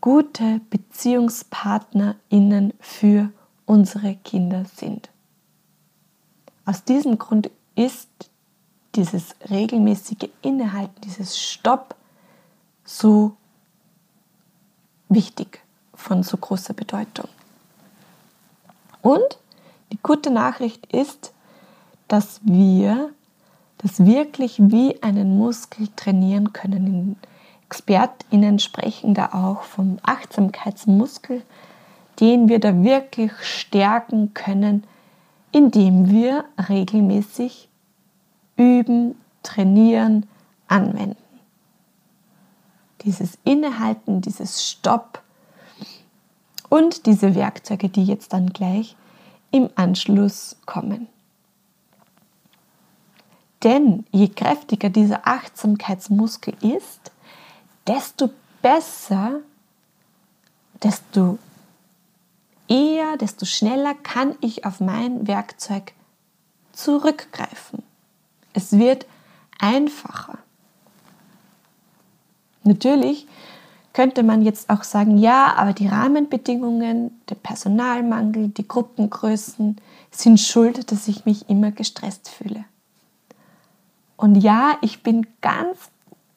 gute 0.01 0.59
BeziehungspartnerInnen 0.69 2.73
für 2.79 3.31
unsere 3.65 4.15
Kinder 4.15 4.65
sind. 4.75 5.09
Aus 6.65 6.83
diesem 6.83 7.17
Grund 7.17 7.49
ist 7.75 8.09
dieses 8.95 9.35
regelmäßige 9.49 10.29
Innehalten, 10.41 11.01
dieses 11.01 11.39
Stopp 11.39 11.95
so 12.83 13.35
wichtig, 15.09 15.61
von 15.93 16.23
so 16.23 16.37
großer 16.37 16.73
Bedeutung. 16.73 17.27
Und 19.01 19.39
die 19.91 19.99
gute 20.01 20.29
Nachricht 20.29 20.85
ist, 20.87 21.33
dass 22.07 22.39
wir 22.43 23.13
das 23.81 24.05
wirklich 24.05 24.59
wie 24.59 25.01
einen 25.01 25.37
Muskel 25.37 25.87
trainieren 25.95 26.53
können. 26.53 27.15
ExpertInnen 27.65 28.59
sprechen 28.59 29.13
da 29.13 29.29
auch 29.33 29.63
vom 29.63 29.97
Achtsamkeitsmuskel, 30.03 31.41
den 32.19 32.49
wir 32.49 32.59
da 32.59 32.83
wirklich 32.83 33.31
stärken 33.41 34.33
können, 34.33 34.83
indem 35.51 36.09
wir 36.09 36.45
regelmäßig 36.69 37.69
üben, 38.55 39.15
trainieren, 39.41 40.27
anwenden. 40.67 41.17
Dieses 43.03 43.39
Innehalten, 43.43 44.21
dieses 44.21 44.69
Stopp 44.69 45.23
und 46.69 47.07
diese 47.07 47.33
Werkzeuge, 47.33 47.89
die 47.89 48.03
jetzt 48.03 48.33
dann 48.33 48.53
gleich 48.53 48.95
im 49.49 49.69
Anschluss 49.75 50.57
kommen. 50.65 51.07
Denn 53.63 54.05
je 54.11 54.27
kräftiger 54.29 54.89
dieser 54.89 55.27
Achtsamkeitsmuskel 55.27 56.55
ist, 56.61 57.11
desto 57.87 58.29
besser, 58.61 59.39
desto 60.81 61.37
eher, 62.67 63.17
desto 63.17 63.45
schneller 63.45 63.93
kann 63.93 64.35
ich 64.41 64.65
auf 64.65 64.79
mein 64.79 65.27
Werkzeug 65.27 65.93
zurückgreifen. 66.71 67.83
Es 68.53 68.71
wird 68.73 69.05
einfacher. 69.59 70.39
Natürlich 72.63 73.27
könnte 73.93 74.23
man 74.23 74.41
jetzt 74.41 74.69
auch 74.69 74.83
sagen, 74.83 75.17
ja, 75.17 75.53
aber 75.55 75.73
die 75.73 75.87
Rahmenbedingungen, 75.87 77.21
der 77.29 77.35
Personalmangel, 77.35 78.49
die 78.49 78.67
Gruppengrößen 78.67 79.75
sind 80.11 80.39
schuld, 80.39 80.91
dass 80.91 81.07
ich 81.07 81.25
mich 81.25 81.49
immer 81.49 81.71
gestresst 81.71 82.29
fühle. 82.29 82.65
Und 84.21 84.35
ja, 84.35 84.77
ich 84.81 85.01
bin 85.01 85.25
ganz 85.41 85.89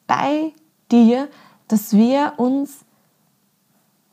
bei 0.07 0.53
dir, 0.91 1.29
dass 1.67 1.93
wir 1.93 2.33
uns 2.37 2.83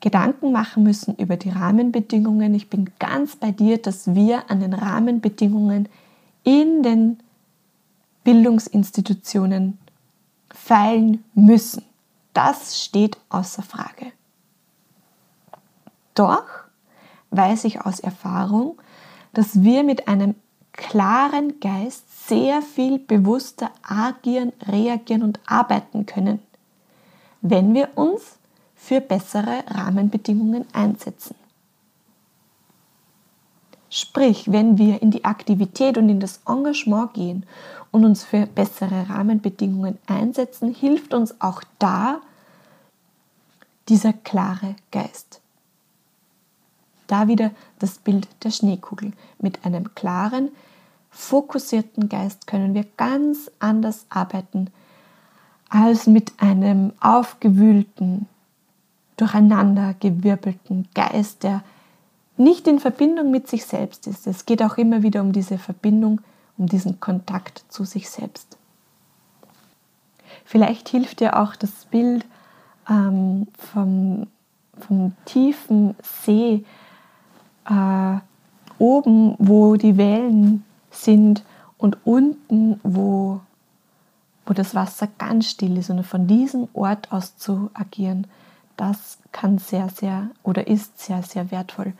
Gedanken 0.02 0.52
machen 0.52 0.82
müssen 0.82 1.16
über 1.16 1.38
die 1.38 1.48
Rahmenbedingungen. 1.48 2.54
Ich 2.54 2.68
bin 2.68 2.90
ganz 2.98 3.34
bei 3.34 3.50
dir, 3.50 3.78
dass 3.78 4.14
wir 4.14 4.50
an 4.50 4.60
den 4.60 4.74
Rahmenbedingungen 4.74 5.88
in 6.44 6.82
den 6.82 7.20
Bildungsinstitutionen 8.24 9.78
feilen 10.52 11.24
müssen. 11.34 11.82
Das 12.34 12.78
steht 12.78 13.16
außer 13.30 13.62
Frage. 13.62 14.12
Doch 16.12 16.44
weiß 17.30 17.64
ich 17.64 17.80
aus 17.80 18.00
Erfahrung, 18.00 18.76
dass 19.32 19.62
wir 19.62 19.82
mit 19.82 20.08
einem 20.08 20.34
klaren 20.72 21.60
Geist 21.60 22.28
sehr 22.28 22.62
viel 22.62 22.98
bewusster 22.98 23.70
agieren, 23.82 24.52
reagieren 24.66 25.22
und 25.22 25.40
arbeiten 25.46 26.06
können, 26.06 26.40
wenn 27.40 27.74
wir 27.74 27.90
uns 27.96 28.38
für 28.74 29.00
bessere 29.00 29.64
Rahmenbedingungen 29.68 30.66
einsetzen. 30.72 31.36
Sprich, 33.90 34.50
wenn 34.50 34.78
wir 34.78 35.02
in 35.02 35.10
die 35.10 35.24
Aktivität 35.24 35.98
und 35.98 36.08
in 36.08 36.18
das 36.18 36.40
Engagement 36.48 37.12
gehen 37.12 37.44
und 37.90 38.06
uns 38.06 38.24
für 38.24 38.46
bessere 38.46 39.10
Rahmenbedingungen 39.10 39.98
einsetzen, 40.06 40.74
hilft 40.74 41.12
uns 41.12 41.38
auch 41.42 41.62
da 41.78 42.22
dieser 43.90 44.14
klare 44.14 44.76
Geist. 44.90 45.41
Da 47.06 47.28
wieder 47.28 47.50
das 47.78 47.98
Bild 47.98 48.28
der 48.44 48.50
Schneekugel. 48.50 49.12
Mit 49.38 49.64
einem 49.64 49.94
klaren, 49.94 50.50
fokussierten 51.10 52.08
Geist 52.08 52.46
können 52.46 52.74
wir 52.74 52.84
ganz 52.96 53.50
anders 53.58 54.06
arbeiten 54.08 54.70
als 55.68 56.06
mit 56.06 56.34
einem 56.38 56.92
aufgewühlten, 57.00 58.28
durcheinandergewirbelten 59.16 60.88
Geist, 60.94 61.44
der 61.44 61.62
nicht 62.36 62.66
in 62.66 62.78
Verbindung 62.78 63.30
mit 63.30 63.48
sich 63.48 63.64
selbst 63.64 64.06
ist. 64.06 64.26
Es 64.26 64.44
geht 64.44 64.62
auch 64.62 64.76
immer 64.76 65.02
wieder 65.02 65.20
um 65.22 65.32
diese 65.32 65.58
Verbindung, 65.58 66.20
um 66.58 66.66
diesen 66.66 67.00
Kontakt 67.00 67.64
zu 67.68 67.84
sich 67.84 68.10
selbst. 68.10 68.58
Vielleicht 70.44 70.88
hilft 70.88 71.20
dir 71.20 71.38
auch 71.38 71.56
das 71.56 71.86
Bild 71.86 72.26
ähm, 72.88 73.46
vom, 73.56 74.26
vom 74.78 75.12
tiefen 75.24 75.94
See 76.02 76.64
äh, 77.68 78.18
oben, 78.78 79.36
wo 79.38 79.76
die 79.76 79.96
Wellen 79.96 80.64
sind 80.90 81.44
und 81.78 81.98
unten, 82.04 82.80
wo, 82.82 83.40
wo 84.46 84.54
das 84.54 84.74
Wasser 84.74 85.08
ganz 85.18 85.50
still 85.50 85.76
ist 85.78 85.90
und 85.90 86.04
von 86.04 86.26
diesem 86.26 86.68
Ort 86.74 87.12
aus 87.12 87.36
zu 87.36 87.70
agieren, 87.74 88.26
das 88.76 89.18
kann 89.30 89.58
sehr, 89.58 89.88
sehr 89.88 90.30
oder 90.42 90.66
ist 90.66 90.98
sehr, 90.98 91.22
sehr 91.22 91.50
wertvoll. 91.50 91.92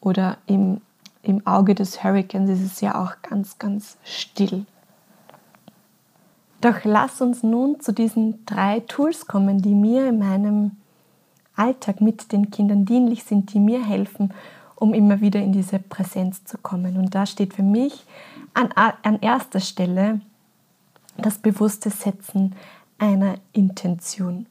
Oder 0.00 0.38
im, 0.46 0.80
im 1.22 1.46
Auge 1.46 1.74
des 1.74 2.04
Hurricanes 2.04 2.60
ist 2.60 2.72
es 2.72 2.80
ja 2.80 3.02
auch 3.02 3.16
ganz, 3.22 3.58
ganz 3.58 3.96
still. 4.04 4.64
Doch 6.60 6.84
lass 6.84 7.20
uns 7.20 7.42
nun 7.42 7.80
zu 7.80 7.92
diesen 7.92 8.44
drei 8.44 8.80
Tools 8.80 9.26
kommen, 9.26 9.62
die 9.62 9.74
mir 9.74 10.08
in 10.08 10.18
meinem 10.18 10.72
Alltag 11.54 12.00
mit 12.00 12.32
den 12.32 12.50
Kindern 12.50 12.84
dienlich 12.84 13.24
sind, 13.24 13.52
die 13.52 13.60
mir 13.60 13.84
helfen, 13.84 14.32
um 14.78 14.94
immer 14.94 15.20
wieder 15.20 15.40
in 15.40 15.52
diese 15.52 15.78
Präsenz 15.78 16.44
zu 16.44 16.58
kommen. 16.58 16.96
Und 16.96 17.14
da 17.14 17.26
steht 17.26 17.54
für 17.54 17.62
mich 17.62 18.04
an, 18.54 18.70
an 18.74 19.18
erster 19.20 19.60
Stelle 19.60 20.20
das 21.16 21.38
bewusste 21.38 21.90
Setzen 21.90 22.54
einer 22.98 23.36
Intention. 23.52 24.46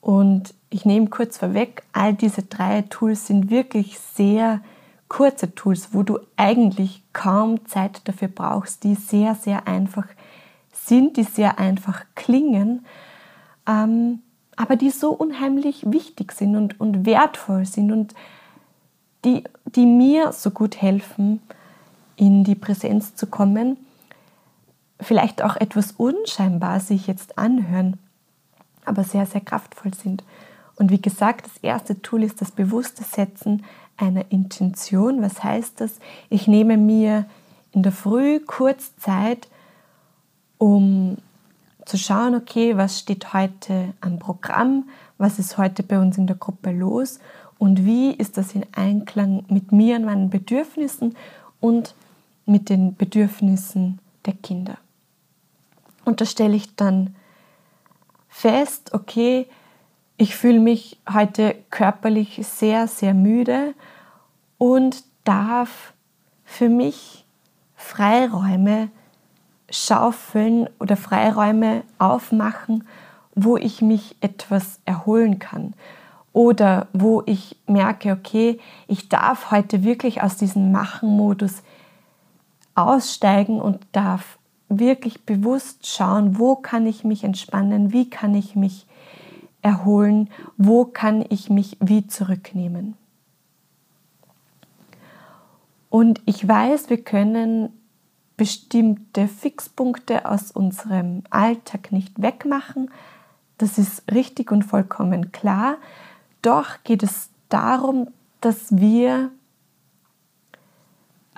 Und 0.00 0.54
ich 0.70 0.84
nehme 0.84 1.08
kurz 1.08 1.38
vorweg, 1.38 1.82
all 1.92 2.14
diese 2.14 2.42
drei 2.42 2.82
Tools 2.82 3.26
sind 3.26 3.50
wirklich 3.50 3.98
sehr 3.98 4.60
kurze 5.08 5.54
Tools, 5.54 5.88
wo 5.92 6.02
du 6.02 6.18
eigentlich 6.36 7.02
kaum 7.12 7.66
Zeit 7.66 8.02
dafür 8.04 8.28
brauchst, 8.28 8.84
die 8.84 8.94
sehr, 8.94 9.34
sehr 9.34 9.66
einfach 9.66 10.06
sind, 10.72 11.16
die 11.16 11.22
sehr 11.22 11.58
einfach 11.58 12.04
klingen, 12.14 12.84
ähm, 13.66 14.20
aber 14.56 14.76
die 14.76 14.90
so 14.90 15.10
unheimlich 15.10 15.90
wichtig 15.90 16.32
sind 16.32 16.54
und, 16.56 16.80
und 16.80 17.06
wertvoll 17.06 17.64
sind 17.64 17.90
und 17.90 18.14
die, 19.24 19.44
die 19.66 19.86
mir 19.86 20.32
so 20.32 20.50
gut 20.50 20.80
helfen, 20.80 21.40
in 22.16 22.44
die 22.44 22.54
Präsenz 22.54 23.14
zu 23.14 23.26
kommen, 23.26 23.76
vielleicht 25.00 25.42
auch 25.42 25.56
etwas 25.56 25.92
unscheinbar 25.92 26.80
sich 26.80 27.06
jetzt 27.06 27.38
anhören, 27.38 27.98
aber 28.84 29.04
sehr, 29.04 29.26
sehr 29.26 29.40
kraftvoll 29.40 29.94
sind. 29.94 30.22
Und 30.76 30.90
wie 30.90 31.00
gesagt, 31.00 31.46
das 31.46 31.56
erste 31.62 32.00
Tool 32.02 32.22
ist 32.22 32.40
das 32.40 32.50
bewusste 32.50 33.04
Setzen 33.04 33.64
einer 33.96 34.30
Intention. 34.30 35.22
Was 35.22 35.42
heißt 35.42 35.80
das? 35.80 35.98
Ich 36.30 36.48
nehme 36.48 36.76
mir 36.76 37.26
in 37.72 37.82
der 37.82 37.92
Früh 37.92 38.40
kurz 38.40 38.96
Zeit, 38.96 39.48
um 40.58 41.18
zu 41.84 41.98
schauen, 41.98 42.34
okay, 42.34 42.76
was 42.76 42.98
steht 42.98 43.32
heute 43.32 43.92
am 44.00 44.18
Programm, 44.18 44.88
was 45.18 45.38
ist 45.38 45.58
heute 45.58 45.82
bei 45.82 45.98
uns 45.98 46.16
in 46.16 46.26
der 46.26 46.36
Gruppe 46.36 46.70
los 46.70 47.20
und 47.58 47.84
wie 47.84 48.10
ist 48.10 48.36
das 48.36 48.54
in 48.54 48.66
Einklang 48.72 49.44
mit 49.48 49.72
mir 49.72 49.96
und 49.96 50.04
meinen 50.04 50.30
Bedürfnissen 50.30 51.16
und 51.60 51.94
mit 52.46 52.68
den 52.68 52.94
Bedürfnissen 52.94 53.98
der 54.26 54.34
Kinder. 54.34 54.76
Und 56.04 56.20
da 56.20 56.26
stelle 56.26 56.56
ich 56.56 56.76
dann 56.76 57.14
fest, 58.28 58.92
okay, 58.92 59.46
ich 60.16 60.36
fühle 60.36 60.60
mich 60.60 60.98
heute 61.12 61.56
körperlich 61.70 62.40
sehr, 62.46 62.86
sehr 62.86 63.14
müde 63.14 63.74
und 64.58 65.04
darf 65.24 65.94
für 66.44 66.68
mich 66.68 67.24
Freiräume 67.74 68.90
schaufeln 69.70 70.68
oder 70.78 70.96
Freiräume 70.96 71.82
aufmachen, 71.98 72.86
wo 73.34 73.56
ich 73.56 73.80
mich 73.80 74.16
etwas 74.20 74.80
erholen 74.84 75.38
kann 75.38 75.74
oder 76.34 76.88
wo 76.92 77.22
ich 77.24 77.56
merke, 77.66 78.12
okay, 78.12 78.58
ich 78.88 79.08
darf 79.08 79.50
heute 79.52 79.84
wirklich 79.84 80.20
aus 80.20 80.36
diesem 80.36 80.72
Machen-Modus 80.72 81.62
aussteigen 82.74 83.60
und 83.60 83.86
darf 83.92 84.38
wirklich 84.68 85.24
bewusst 85.24 85.86
schauen, 85.86 86.36
wo 86.38 86.56
kann 86.56 86.86
ich 86.86 87.04
mich 87.04 87.22
entspannen, 87.22 87.92
wie 87.92 88.10
kann 88.10 88.34
ich 88.34 88.56
mich 88.56 88.84
erholen, 89.62 90.28
wo 90.56 90.84
kann 90.84 91.24
ich 91.28 91.50
mich 91.50 91.76
wie 91.80 92.08
zurücknehmen. 92.08 92.96
Und 95.88 96.20
ich 96.26 96.46
weiß, 96.46 96.90
wir 96.90 97.00
können 97.04 97.68
bestimmte 98.36 99.28
Fixpunkte 99.28 100.28
aus 100.28 100.50
unserem 100.50 101.22
Alltag 101.30 101.92
nicht 101.92 102.20
wegmachen. 102.20 102.90
Das 103.58 103.78
ist 103.78 104.02
richtig 104.10 104.50
und 104.50 104.64
vollkommen 104.64 105.30
klar. 105.30 105.76
Doch 106.44 106.82
geht 106.84 107.02
es 107.02 107.30
darum, 107.48 108.08
dass 108.42 108.76
wir, 108.76 109.30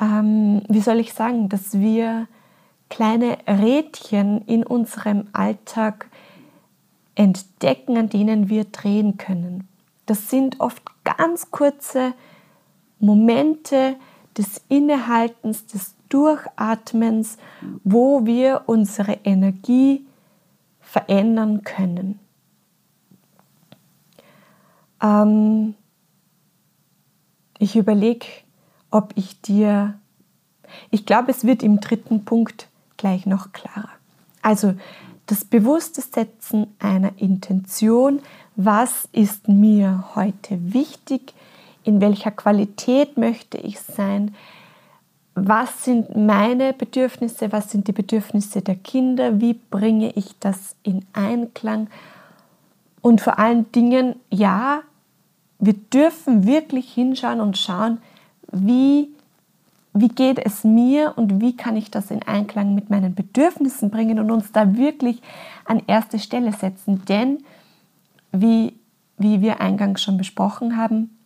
ähm, 0.00 0.62
wie 0.68 0.80
soll 0.80 0.98
ich 0.98 1.12
sagen, 1.12 1.48
dass 1.48 1.78
wir 1.78 2.26
kleine 2.88 3.38
Rädchen 3.46 4.42
in 4.46 4.66
unserem 4.66 5.28
Alltag 5.32 6.10
entdecken, 7.14 7.96
an 7.96 8.08
denen 8.08 8.48
wir 8.48 8.64
drehen 8.64 9.16
können. 9.16 9.68
Das 10.06 10.28
sind 10.28 10.58
oft 10.58 10.82
ganz 11.04 11.52
kurze 11.52 12.12
Momente 12.98 13.94
des 14.36 14.60
Innehaltens, 14.68 15.66
des 15.66 15.94
Durchatmens, 16.08 17.38
wo 17.84 18.26
wir 18.26 18.62
unsere 18.66 19.20
Energie 19.22 20.04
verändern 20.80 21.62
können. 21.62 22.18
Ähm, 25.02 25.74
ich 27.59 27.76
überlege, 27.76 28.26
ob 28.90 29.12
ich 29.16 29.40
dir, 29.40 29.98
ich 30.90 31.06
glaube, 31.06 31.30
es 31.30 31.44
wird 31.44 31.62
im 31.62 31.80
dritten 31.80 32.24
Punkt 32.24 32.68
gleich 32.96 33.26
noch 33.26 33.52
klarer. 33.52 33.90
Also 34.42 34.74
das 35.26 35.44
bewusste 35.44 36.00
Setzen 36.02 36.68
einer 36.78 37.12
Intention, 37.18 38.20
was 38.54 39.09
ist 39.12 39.48
mir 39.48 40.04
heute 40.14 40.72
wichtig, 40.72 41.35
in 41.82 42.00
welcher 42.00 42.30
Qualität 42.30 43.16
möchte 43.16 43.59
ich 43.59 43.80
sein, 43.80 44.35
was 45.35 45.85
sind 45.85 46.16
meine 46.16 46.72
Bedürfnisse, 46.72 47.52
was 47.52 47.70
sind 47.70 47.88
die 47.88 47.92
Bedürfnisse 47.92 48.62
der 48.62 48.76
Kinder, 48.76 49.40
wie 49.40 49.54
bringe 49.54 50.11
ich 50.12 50.38
das 50.40 50.74
in 50.82 51.04
Einklang 51.12 51.88
und 53.00 53.20
vor 53.20 53.38
allen 53.38 53.70
Dingen, 53.72 54.16
ja, 54.30 54.80
wir 55.59 55.74
dürfen 55.74 56.46
wirklich 56.46 56.92
hinschauen 56.92 57.40
und 57.40 57.56
schauen, 57.56 57.98
wie 58.52 59.09
wie 59.98 60.09
geht 60.09 60.38
es 60.38 60.62
mir 60.62 61.14
und 61.16 61.40
wie 61.40 61.56
kann 61.56 61.74
ich 61.74 61.90
das 61.90 62.11
in 62.11 62.22
Einklang 62.22 62.74
mit 62.74 62.90
meinen 62.90 63.14
Bedürfnissen 63.14 63.90
bringen 63.90 64.18
und 64.18 64.30
uns 64.30 64.52
da 64.52 64.76
wirklich 64.76 65.22
an 65.64 65.82
erste 65.87 66.18
Stelle 66.18 66.52
setzen. 66.52 67.02
Denn, 67.06 67.38
wie, 68.30 68.74
wie 69.16 69.40
wir 69.40 69.61
eingangs 69.62 70.02
schon 70.02 70.18
besprochen 70.18 70.76
haben, 70.76 71.16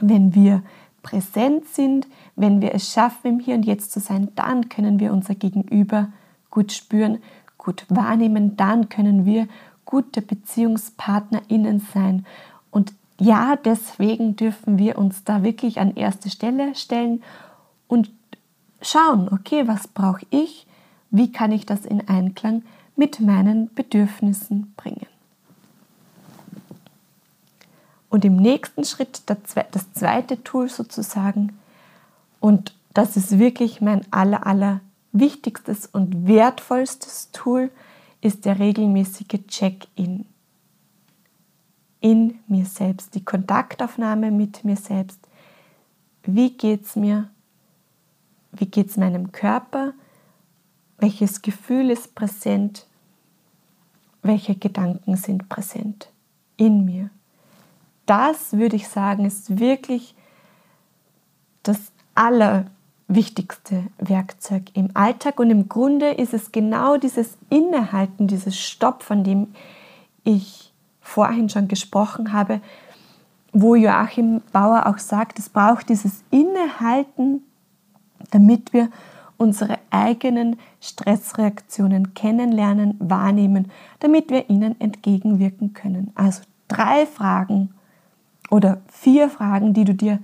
wenn 0.00 0.32
wir 0.32 0.62
präsent 1.02 1.66
sind, 1.66 2.06
wenn 2.36 2.60
wir 2.60 2.72
es 2.72 2.92
schaffen, 2.92 3.26
im 3.26 3.40
Hier 3.40 3.56
und 3.56 3.66
Jetzt 3.66 3.90
zu 3.90 3.98
sein, 3.98 4.28
dann 4.36 4.68
können 4.68 5.00
wir 5.00 5.12
unser 5.12 5.34
Gegenüber 5.34 6.12
gut 6.50 6.70
spüren, 6.70 7.18
gut 7.56 7.84
wahrnehmen, 7.88 8.56
dann 8.56 8.88
können 8.88 9.26
wir 9.26 9.48
gute 9.88 10.20
BeziehungspartnerInnen 10.20 11.80
sein. 11.94 12.26
Und 12.70 12.92
ja, 13.18 13.56
deswegen 13.56 14.36
dürfen 14.36 14.76
wir 14.76 14.98
uns 14.98 15.24
da 15.24 15.42
wirklich 15.42 15.80
an 15.80 15.96
erste 15.96 16.28
Stelle 16.28 16.74
stellen 16.74 17.22
und 17.86 18.10
schauen, 18.82 19.30
okay, 19.32 19.66
was 19.66 19.88
brauche 19.88 20.26
ich, 20.28 20.66
wie 21.10 21.32
kann 21.32 21.52
ich 21.52 21.64
das 21.64 21.86
in 21.86 22.06
Einklang 22.06 22.64
mit 22.96 23.18
meinen 23.18 23.72
Bedürfnissen 23.74 24.74
bringen. 24.76 25.06
Und 28.10 28.26
im 28.26 28.36
nächsten 28.36 28.84
Schritt 28.84 29.22
das 29.24 29.92
zweite 29.94 30.44
Tool 30.44 30.68
sozusagen, 30.68 31.58
und 32.40 32.74
das 32.92 33.16
ist 33.16 33.38
wirklich 33.38 33.80
mein 33.80 34.02
aller, 34.10 34.46
aller 34.46 34.80
wichtigstes 35.12 35.86
und 35.86 36.26
wertvollstes 36.26 37.30
Tool, 37.32 37.70
ist 38.20 38.44
der 38.44 38.58
regelmäßige 38.58 39.46
Check-in 39.46 40.26
in 42.00 42.38
mir 42.46 42.64
selbst, 42.64 43.14
die 43.14 43.24
Kontaktaufnahme 43.24 44.30
mit 44.30 44.64
mir 44.64 44.76
selbst. 44.76 45.18
Wie 46.22 46.50
geht 46.50 46.84
es 46.84 46.96
mir? 46.96 47.30
Wie 48.52 48.66
geht 48.66 48.88
es 48.90 48.96
meinem 48.96 49.32
Körper? 49.32 49.94
Welches 50.98 51.42
Gefühl 51.42 51.90
ist 51.90 52.14
präsent? 52.14 52.86
Welche 54.22 54.54
Gedanken 54.54 55.16
sind 55.16 55.48
präsent 55.48 56.10
in 56.56 56.84
mir? 56.84 57.10
Das 58.06 58.52
würde 58.52 58.76
ich 58.76 58.88
sagen, 58.88 59.24
ist 59.24 59.58
wirklich 59.58 60.14
das 61.62 61.92
allerwichtigste 63.08 63.84
Werkzeug 63.98 64.64
im 64.74 64.90
Alltag. 64.94 65.40
Und 65.40 65.50
im 65.50 65.68
Grunde 65.68 66.10
ist 66.10 66.34
es 66.34 66.52
genau 66.52 66.96
dieses 66.96 67.36
Innehalten, 67.50 68.26
dieses 68.26 68.58
Stopp, 68.58 69.02
von 69.02 69.24
dem 69.24 69.48
ich 70.24 70.72
vorhin 71.00 71.48
schon 71.48 71.68
gesprochen 71.68 72.32
habe, 72.32 72.60
wo 73.52 73.74
Joachim 73.74 74.42
Bauer 74.52 74.86
auch 74.86 74.98
sagt, 74.98 75.38
es 75.38 75.48
braucht 75.48 75.88
dieses 75.88 76.22
Innehalten 76.30 77.42
damit 78.30 78.72
wir 78.72 78.90
unsere 79.36 79.78
eigenen 79.90 80.56
Stressreaktionen 80.80 82.14
kennenlernen, 82.14 82.96
wahrnehmen, 82.98 83.70
damit 84.00 84.30
wir 84.30 84.50
ihnen 84.50 84.80
entgegenwirken 84.80 85.72
können. 85.74 86.10
Also 86.14 86.42
drei 86.66 87.06
Fragen 87.06 87.70
oder 88.50 88.80
vier 88.88 89.28
Fragen, 89.28 89.74
die 89.74 89.84
du 89.84 89.94
dir 89.94 90.18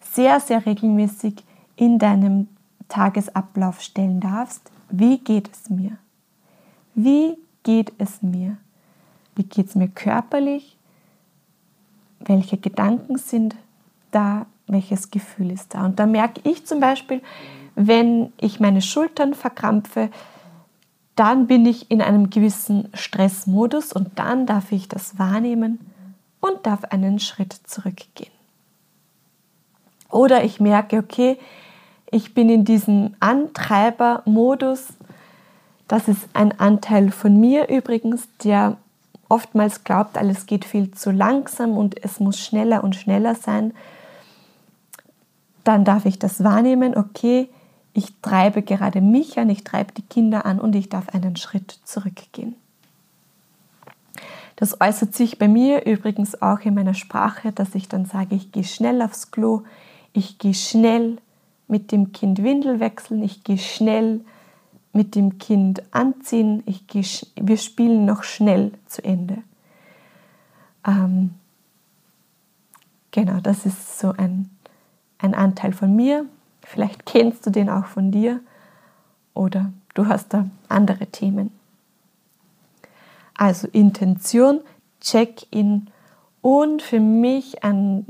sehr, 0.00 0.40
sehr 0.40 0.66
regelmäßig 0.66 1.44
in 1.82 1.98
deinem 1.98 2.48
Tagesablauf 2.88 3.80
stellen 3.80 4.20
darfst. 4.20 4.70
Wie 4.88 5.18
geht 5.18 5.50
es 5.52 5.68
mir? 5.68 5.96
Wie 6.94 7.36
geht 7.62 7.92
es 7.98 8.22
mir? 8.22 8.56
Wie 9.34 9.44
geht 9.44 9.68
es 9.68 9.74
mir 9.74 9.88
körperlich? 9.88 10.76
Welche 12.20 12.56
Gedanken 12.56 13.18
sind 13.18 13.56
da? 14.10 14.46
welches 14.66 15.10
Gefühl 15.10 15.50
ist 15.50 15.74
da. 15.74 15.84
Und 15.84 15.98
da 15.98 16.06
merke 16.06 16.40
ich 16.48 16.66
zum 16.66 16.80
Beispiel, 16.80 17.20
wenn 17.74 18.32
ich 18.40 18.60
meine 18.60 18.82
Schultern 18.82 19.34
verkrampfe, 19.34 20.10
dann 21.14 21.46
bin 21.46 21.66
ich 21.66 21.90
in 21.90 22.00
einem 22.00 22.30
gewissen 22.30 22.88
Stressmodus 22.94 23.92
und 23.92 24.18
dann 24.18 24.46
darf 24.46 24.72
ich 24.72 24.88
das 24.88 25.18
wahrnehmen 25.18 25.78
und 26.40 26.66
darf 26.66 26.84
einen 26.84 27.18
Schritt 27.18 27.52
zurückgehen. 27.52 28.32
Oder 30.10 30.44
ich 30.44 30.60
merke, 30.60 30.98
okay, 30.98 31.38
ich 32.12 32.34
bin 32.34 32.48
in 32.48 32.64
diesem 32.64 33.16
Antreibermodus. 33.18 34.88
Das 35.88 36.06
ist 36.06 36.28
ein 36.32 36.58
Anteil 36.60 37.10
von 37.10 37.40
mir 37.40 37.68
übrigens, 37.68 38.28
der 38.44 38.76
oftmals 39.28 39.82
glaubt, 39.82 40.16
alles 40.16 40.46
geht 40.46 40.64
viel 40.64 40.92
zu 40.92 41.10
langsam 41.10 41.76
und 41.76 42.02
es 42.04 42.20
muss 42.20 42.38
schneller 42.38 42.84
und 42.84 42.94
schneller 42.94 43.34
sein 43.34 43.72
dann 45.64 45.84
darf 45.84 46.06
ich 46.06 46.18
das 46.18 46.42
wahrnehmen, 46.42 46.96
okay, 46.96 47.48
ich 47.94 48.12
treibe 48.22 48.62
gerade 48.62 49.00
mich 49.00 49.38
an, 49.38 49.50
ich 49.50 49.64
treibe 49.64 49.92
die 49.92 50.02
Kinder 50.02 50.46
an 50.46 50.60
und 50.60 50.74
ich 50.74 50.88
darf 50.88 51.10
einen 51.10 51.36
Schritt 51.36 51.78
zurückgehen. 51.84 52.54
Das 54.56 54.80
äußert 54.80 55.14
sich 55.14 55.38
bei 55.38 55.48
mir 55.48 55.86
übrigens 55.86 56.40
auch 56.40 56.60
in 56.60 56.74
meiner 56.74 56.94
Sprache, 56.94 57.52
dass 57.52 57.74
ich 57.74 57.88
dann 57.88 58.06
sage, 58.06 58.34
ich 58.34 58.52
gehe 58.52 58.64
schnell 58.64 59.02
aufs 59.02 59.30
Klo, 59.30 59.62
ich 60.12 60.38
gehe 60.38 60.54
schnell 60.54 61.18
mit 61.72 61.90
dem 61.90 62.12
Kind 62.12 62.42
Windel 62.42 62.78
wechseln, 62.78 63.22
ich 63.22 63.42
gehe 63.42 63.58
schnell 63.58 64.20
mit 64.92 65.14
dem 65.16 65.38
Kind 65.38 65.82
anziehen, 65.92 66.62
ich 66.66 66.86
gehe, 66.86 67.04
wir 67.34 67.56
spielen 67.56 68.04
noch 68.04 68.22
schnell 68.22 68.72
zu 68.86 69.04
Ende. 69.04 69.38
Ähm, 70.86 71.30
genau, 73.10 73.40
das 73.40 73.66
ist 73.66 73.98
so 73.98 74.12
ein 74.16 74.50
ein 75.22 75.34
Anteil 75.34 75.72
von 75.72 75.94
mir. 75.94 76.26
Vielleicht 76.62 77.06
kennst 77.06 77.46
du 77.46 77.50
den 77.50 77.70
auch 77.70 77.86
von 77.86 78.10
dir 78.10 78.40
oder 79.34 79.72
du 79.94 80.06
hast 80.06 80.34
da 80.34 80.46
andere 80.68 81.06
Themen. 81.06 81.50
Also 83.34 83.68
Intention, 83.68 84.60
Check-in 85.00 85.88
und 86.42 86.82
für 86.82 87.00
mich 87.00 87.64
ein, 87.64 88.04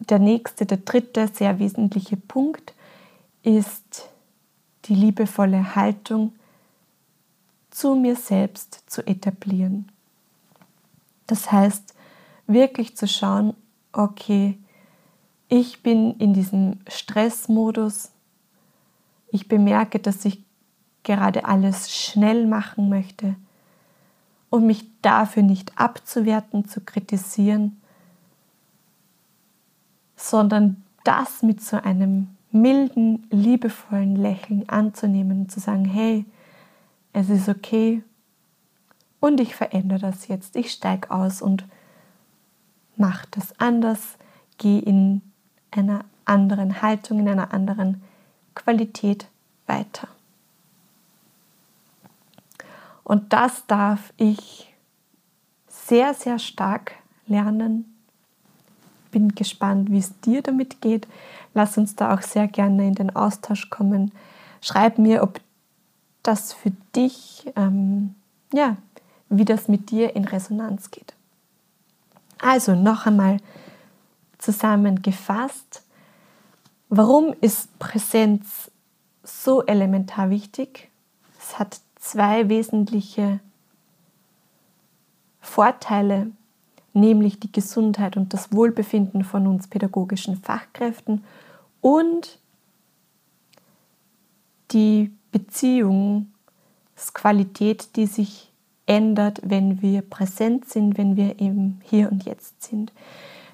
der 0.00 0.18
nächste, 0.18 0.66
der 0.66 0.78
dritte 0.78 1.28
sehr 1.28 1.58
wesentliche 1.58 2.16
Punkt 2.16 2.74
ist 3.42 4.08
die 4.86 4.94
liebevolle 4.94 5.74
Haltung 5.74 6.32
zu 7.70 7.94
mir 7.94 8.16
selbst 8.16 8.84
zu 8.86 9.06
etablieren. 9.06 9.90
Das 11.26 11.50
heißt, 11.50 11.94
wirklich 12.46 12.96
zu 12.96 13.08
schauen, 13.08 13.54
okay, 13.92 14.58
ich 15.48 15.82
bin 15.82 16.12
in 16.18 16.34
diesem 16.34 16.80
Stressmodus, 16.88 18.10
ich 19.30 19.48
bemerke, 19.48 19.98
dass 19.98 20.24
ich 20.24 20.42
gerade 21.02 21.44
alles 21.44 21.94
schnell 21.94 22.46
machen 22.46 22.88
möchte 22.88 23.36
und 24.50 24.66
mich 24.66 24.84
dafür 25.02 25.42
nicht 25.42 25.78
abzuwerten, 25.78 26.68
zu 26.68 26.80
kritisieren, 26.80 27.80
sondern 30.16 30.82
das 31.04 31.42
mit 31.42 31.62
so 31.62 31.76
einem 31.76 32.28
milden, 32.50 33.26
liebevollen 33.30 34.16
Lächeln 34.16 34.68
anzunehmen 34.68 35.42
und 35.42 35.52
zu 35.52 35.60
sagen, 35.60 35.84
hey, 35.84 36.24
es 37.12 37.30
ist 37.30 37.48
okay 37.48 38.02
und 39.20 39.40
ich 39.40 39.54
verändere 39.54 40.00
das 40.00 40.28
jetzt. 40.28 40.56
Ich 40.56 40.72
steige 40.72 41.10
aus 41.10 41.42
und 41.42 41.64
mache 42.96 43.26
das 43.30 43.58
anders, 43.58 44.16
gehe 44.58 44.80
in 44.80 45.22
einer 45.70 46.04
anderen 46.24 46.82
Haltung, 46.82 47.20
in 47.20 47.28
einer 47.28 47.52
anderen 47.52 48.02
Qualität 48.54 49.28
weiter. 49.66 50.08
Und 53.04 53.32
das 53.32 53.66
darf 53.66 54.12
ich 54.16 54.74
sehr, 55.68 56.14
sehr 56.14 56.38
stark 56.38 56.92
lernen. 57.26 57.95
Bin 59.10 59.34
gespannt, 59.34 59.90
wie 59.90 59.98
es 59.98 60.18
dir 60.20 60.42
damit 60.42 60.80
geht. 60.80 61.06
Lass 61.54 61.78
uns 61.78 61.96
da 61.96 62.14
auch 62.14 62.22
sehr 62.22 62.48
gerne 62.48 62.86
in 62.86 62.94
den 62.94 63.14
Austausch 63.14 63.70
kommen. 63.70 64.12
Schreib 64.60 64.98
mir, 64.98 65.22
ob 65.22 65.40
das 66.22 66.52
für 66.52 66.72
dich, 66.94 67.50
ähm, 67.56 68.14
ja, 68.52 68.76
wie 69.28 69.44
das 69.44 69.68
mit 69.68 69.90
dir 69.90 70.14
in 70.16 70.24
Resonanz 70.24 70.90
geht. 70.90 71.14
Also 72.38 72.74
noch 72.74 73.06
einmal 73.06 73.38
zusammengefasst, 74.38 75.82
warum 76.88 77.34
ist 77.40 77.78
Präsenz 77.78 78.70
so 79.22 79.64
elementar 79.64 80.30
wichtig? 80.30 80.88
Es 81.38 81.58
hat 81.58 81.80
zwei 81.96 82.48
wesentliche 82.48 83.40
Vorteile, 85.40 86.30
nämlich 86.96 87.38
die 87.38 87.52
Gesundheit 87.52 88.16
und 88.16 88.34
das 88.34 88.52
Wohlbefinden 88.52 89.22
von 89.22 89.46
uns 89.46 89.68
pädagogischen 89.68 90.36
Fachkräften 90.36 91.22
und 91.80 92.40
die 94.72 95.12
Beziehungsqualität, 95.30 97.94
die 97.96 98.06
sich 98.06 98.50
ändert, 98.86 99.40
wenn 99.44 99.82
wir 99.82 100.02
präsent 100.02 100.68
sind, 100.68 100.98
wenn 100.98 101.16
wir 101.16 101.38
im 101.38 101.80
Hier 101.82 102.10
und 102.10 102.24
Jetzt 102.24 102.62
sind. 102.62 102.92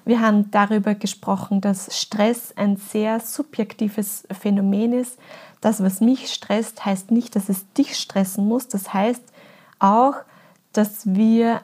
Wir 0.05 0.21
haben 0.21 0.51
darüber 0.51 0.95
gesprochen, 0.95 1.61
dass 1.61 1.97
Stress 1.97 2.53
ein 2.57 2.77
sehr 2.77 3.19
subjektives 3.19 4.27
Phänomen 4.31 4.93
ist. 4.93 5.17
Das, 5.61 5.81
was 5.81 6.01
mich 6.01 6.33
stresst, 6.33 6.85
heißt 6.85 7.11
nicht, 7.11 7.35
dass 7.35 7.49
es 7.49 7.71
dich 7.73 7.97
stressen 7.97 8.47
muss. 8.47 8.67
Das 8.67 8.93
heißt 8.93 9.23
auch, 9.79 10.15
dass 10.73 11.13
wir 11.13 11.61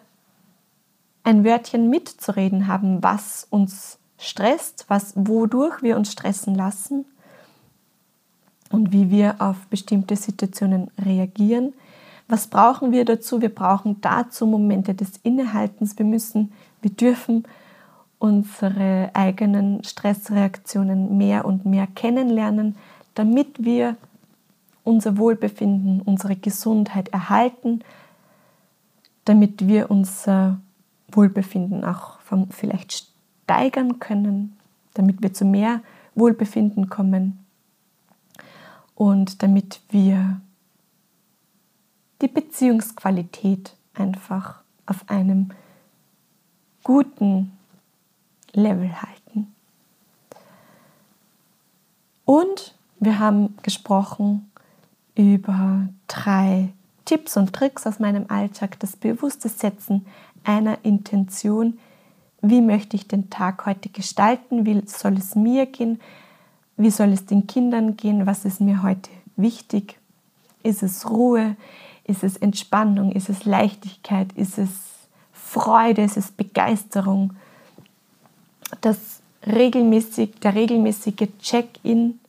ein 1.30 1.46
Wörtchen 1.46 1.92
mitzureden 1.92 2.66
haben, 2.66 3.04
was 3.04 3.46
uns 3.52 4.00
stresst, 4.18 4.86
was, 4.88 5.14
wodurch 5.16 5.84
wir 5.84 5.96
uns 5.96 6.12
stressen 6.12 6.56
lassen 6.56 7.06
und 8.72 8.92
wie 8.92 9.12
wir 9.12 9.36
auf 9.38 9.68
bestimmte 9.70 10.16
Situationen 10.16 10.90
reagieren. 10.98 11.74
Was 12.28 12.48
brauchen 12.48 12.92
wir 12.92 13.06
dazu? 13.06 13.42
Wir 13.42 13.54
brauchen 13.54 14.02
dazu 14.02 14.48
Momente 14.48 14.96
des 14.96 15.18
Innehaltens. 15.22 16.00
Wir 16.00 16.06
müssen, 16.06 16.52
wir 16.82 16.92
dürfen 16.92 17.44
unsere 18.18 19.12
eigenen 19.14 19.84
Stressreaktionen 19.84 21.16
mehr 21.16 21.46
und 21.46 21.64
mehr 21.64 21.86
kennenlernen, 21.86 22.76
damit 23.14 23.64
wir 23.64 23.98
unser 24.84 25.20
Wohlbefinden, 25.20 26.02
unsere 26.02 26.36
Gesundheit 26.36 27.10
erhalten, 27.10 27.82
damit 29.26 29.68
wir 29.68 29.92
unser 29.92 30.60
Wohlbefinden 31.16 31.84
auch 31.84 32.20
vielleicht 32.52 33.10
steigern 33.44 34.00
können, 34.00 34.58
damit 34.94 35.22
wir 35.22 35.34
zu 35.34 35.46
mehr 35.46 35.82
Wohlbefinden 36.16 36.90
kommen 36.90 37.46
und 38.96 39.42
damit 39.42 39.82
wir 39.90 40.42
die 42.22 42.28
Beziehungsqualität 42.28 43.76
einfach 43.94 44.62
auf 44.86 45.10
einem 45.10 45.52
guten 46.84 47.58
Level 48.54 49.02
halten. 49.02 49.54
Und 52.26 52.76
wir 53.00 53.20
haben 53.20 53.58
gesprochen 53.64 54.52
über 55.16 55.88
drei 56.08 56.74
Tipps 57.06 57.38
und 57.38 57.54
Tricks 57.54 57.88
aus 57.88 58.00
meinem 58.00 58.26
Alltag, 58.30 58.80
das 58.80 58.96
bewusste 58.96 59.50
Setzen 59.50 60.06
einer 60.44 60.78
Intention. 60.84 61.80
Wie 62.42 62.62
möchte 62.62 62.96
ich 62.96 63.08
den 63.08 63.30
Tag 63.30 63.66
heute 63.66 63.90
gestalten? 63.90 64.66
Wie 64.66 64.82
soll 64.86 65.14
es 65.14 65.36
mir 65.36 65.66
gehen? 65.66 66.00
Wie 66.78 66.90
soll 66.90 67.12
es 67.12 67.26
den 67.26 67.48
Kindern 67.48 67.98
gehen? 67.98 68.26
Was 68.26 68.46
ist 68.46 68.62
mir 68.62 68.82
heute 68.84 69.10
wichtig? 69.36 70.00
Ist 70.64 70.84
es 70.84 71.10
Ruhe? 71.10 71.56
Ist 72.06 72.24
es 72.24 72.38
Entspannung? 72.38 73.12
Ist 73.12 73.30
es 73.30 73.46
Leichtigkeit? 73.46 74.32
Ist 74.34 74.58
es 74.58 74.70
Freude? 75.34 76.04
Ist 76.04 76.18
es 76.18 76.32
Begeisterung? 76.32 77.34
Das 78.82 79.22
regelmäßig, 79.46 80.40
der 80.42 80.56
regelmäßige 80.56 81.28
Check-in, 81.40 82.20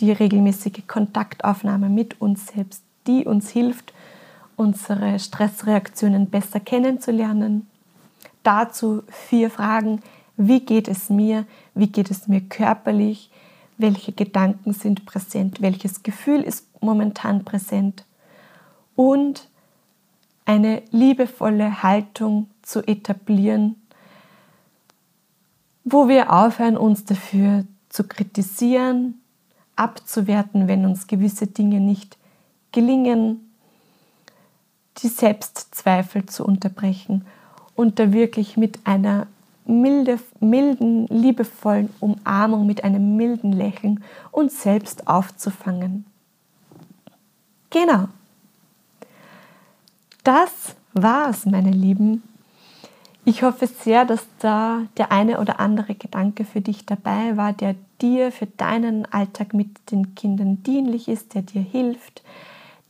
die 0.00 0.12
regelmäßige 0.12 0.86
Kontaktaufnahme 0.86 1.88
mit 1.88 2.20
uns 2.20 2.46
selbst, 2.46 2.82
die 3.06 3.24
uns 3.24 3.50
hilft, 3.50 3.92
unsere 4.58 5.18
Stressreaktionen 5.18 6.28
besser 6.28 6.60
kennenzulernen. 6.60 7.66
Dazu 8.42 9.02
vier 9.08 9.50
Fragen. 9.50 10.02
Wie 10.36 10.60
geht 10.60 10.88
es 10.88 11.08
mir? 11.08 11.46
Wie 11.74 11.86
geht 11.86 12.10
es 12.10 12.28
mir 12.28 12.42
körperlich? 12.42 13.30
Welche 13.78 14.12
Gedanken 14.12 14.72
sind 14.72 15.06
präsent? 15.06 15.62
Welches 15.62 16.02
Gefühl 16.02 16.42
ist 16.42 16.66
momentan 16.82 17.44
präsent? 17.44 18.04
und 18.98 19.48
eine 20.44 20.82
liebevolle 20.90 21.84
Haltung 21.84 22.50
zu 22.62 22.84
etablieren, 22.84 23.76
wo 25.84 26.08
wir 26.08 26.32
aufhören, 26.32 26.76
uns 26.76 27.04
dafür 27.04 27.64
zu 27.90 28.02
kritisieren, 28.08 29.20
abzuwerten, 29.76 30.66
wenn 30.66 30.84
uns 30.84 31.06
gewisse 31.06 31.46
Dinge 31.46 31.78
nicht 31.78 32.18
gelingen, 32.72 33.47
die 35.02 35.08
Selbstzweifel 35.08 36.26
zu 36.26 36.44
unterbrechen 36.44 37.24
und 37.74 37.98
da 37.98 38.12
wirklich 38.12 38.56
mit 38.56 38.80
einer 38.84 39.26
milde, 39.64 40.18
milden, 40.40 41.06
liebevollen 41.08 41.90
Umarmung, 42.00 42.66
mit 42.66 42.84
einem 42.84 43.16
milden 43.16 43.52
Lächeln 43.52 44.02
uns 44.30 44.62
selbst 44.62 45.06
aufzufangen. 45.06 46.04
Genau 47.70 48.08
das 50.28 50.76
war's, 50.92 51.46
meine 51.46 51.70
Lieben. 51.70 52.22
Ich 53.24 53.42
hoffe 53.42 53.66
sehr, 53.66 54.04
dass 54.04 54.26
da 54.40 54.82
der 54.98 55.10
eine 55.10 55.40
oder 55.40 55.58
andere 55.58 55.94
Gedanke 55.94 56.44
für 56.44 56.60
dich 56.60 56.84
dabei 56.84 57.38
war, 57.38 57.54
der 57.54 57.76
dir 58.02 58.30
für 58.30 58.44
deinen 58.44 59.10
Alltag 59.10 59.54
mit 59.54 59.90
den 59.90 60.14
Kindern 60.14 60.62
dienlich 60.62 61.08
ist, 61.08 61.32
der 61.32 61.42
dir 61.42 61.62
hilft, 61.62 62.22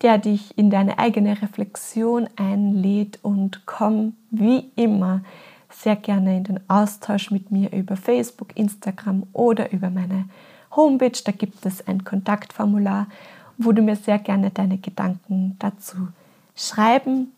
der 0.02 0.18
dich 0.18 0.56
in 0.56 0.70
deine 0.70 0.98
eigene 0.98 1.40
Reflexion 1.42 2.28
einlädt 2.37 3.18
und 3.22 3.62
komm 3.66 4.14
wie 4.30 4.70
immer 4.76 5.22
sehr 5.70 5.96
gerne 5.96 6.37
in 6.37 6.44
den 6.44 6.61
Austausch 6.68 7.30
mit 7.30 7.50
mir 7.50 7.72
über 7.72 7.96
Facebook, 7.96 8.56
Instagram 8.56 9.24
oder 9.32 9.72
über 9.72 9.90
meine 9.90 10.28
Homepage. 10.74 11.20
Da 11.24 11.32
gibt 11.32 11.64
es 11.66 11.87
ein 11.87 12.04
Kontaktformular, 12.04 13.06
wo 13.58 13.72
du 13.72 13.82
mir 13.82 13.96
sehr 13.96 14.18
gerne 14.18 14.50
deine 14.50 14.78
Gedanken 14.78 15.56
dazu 15.58 16.08
schreiben 16.54 17.32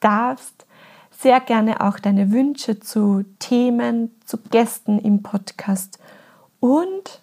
darfst. 0.00 0.66
Sehr 1.10 1.40
gerne 1.40 1.80
auch 1.80 1.98
deine 1.98 2.32
Wünsche 2.32 2.80
zu 2.80 3.24
Themen, 3.38 4.10
zu 4.24 4.38
Gästen 4.50 4.98
im 4.98 5.22
Podcast. 5.22 5.98
Und 6.60 7.20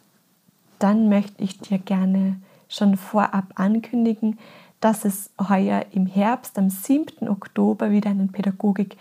dann 0.79 1.09
möchte 1.09 1.43
ich 1.43 1.59
dir 1.59 1.77
gerne 1.77 2.37
schon 2.67 2.95
vorab 2.95 3.45
ankündigen, 3.55 4.39
dass 4.81 5.05
es 5.05 5.29
heuer 5.49 5.85
im 5.91 6.05
Herbst, 6.05 6.57
am 6.57 6.69
7. 6.69 7.29
Oktober, 7.29 7.91
wieder 7.91 8.09
einen 8.09 8.31
Pädagogik 8.31 8.97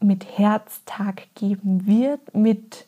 mit 0.00 0.38
Herztag 0.38 1.28
geben 1.34 1.86
wird, 1.86 2.34
mit 2.34 2.86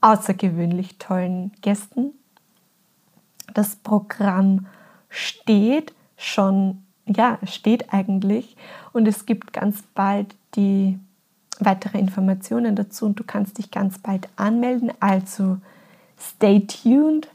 außergewöhnlich 0.00 0.98
tollen 0.98 1.52
Gästen. 1.60 2.12
Das 3.52 3.76
Programm 3.76 4.66
steht 5.10 5.92
schon 6.16 6.82
ja, 7.08 7.38
steht 7.44 7.92
eigentlich. 7.92 8.56
Und 8.92 9.08
es 9.08 9.26
gibt 9.26 9.52
ganz 9.52 9.82
bald 9.94 10.34
die 10.54 10.98
weitere 11.58 11.98
Informationen 11.98 12.76
dazu 12.76 13.06
und 13.06 13.18
du 13.18 13.24
kannst 13.24 13.58
dich 13.58 13.70
ganz 13.70 13.98
bald 13.98 14.28
anmelden. 14.36 14.92
Also 15.00 15.58
stay 16.18 16.60
tuned, 16.60 17.28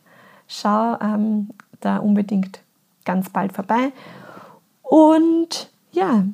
schau 0.47 0.97
ähm, 1.01 1.49
da 1.81 1.97
unbedingt 1.97 2.61
ganz 3.05 3.29
bald 3.29 3.53
vorbei. 3.53 3.91
Und 4.81 5.71
ja, 5.91 6.25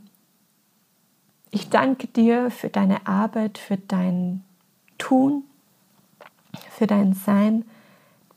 ich 1.51 1.69
danke 1.69 2.07
dir 2.07 2.51
für 2.51 2.69
deine 2.69 3.07
Arbeit, 3.07 3.57
für 3.57 3.77
dein 3.77 4.43
Tun, 4.97 5.43
für 6.69 6.87
dein 6.87 7.13
Sein. 7.13 7.65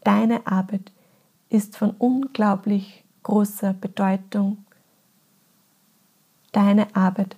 Deine 0.05 0.47
Arbeit 0.47 0.92
ist 1.49 1.77
von 1.77 1.90
unglaublich 1.99 3.05
großer 3.23 3.75
Bedeutung. 3.75 4.64
Deine 6.53 6.95
Arbeit 6.95 7.37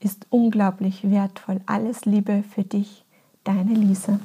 ist 0.00 0.26
unglaublich 0.30 1.08
wertvoll. 1.10 1.60
Alles 1.66 2.04
Liebe 2.04 2.42
für 2.42 2.64
dich, 2.64 3.04
deine 3.44 3.72
Lisa. 3.72 4.20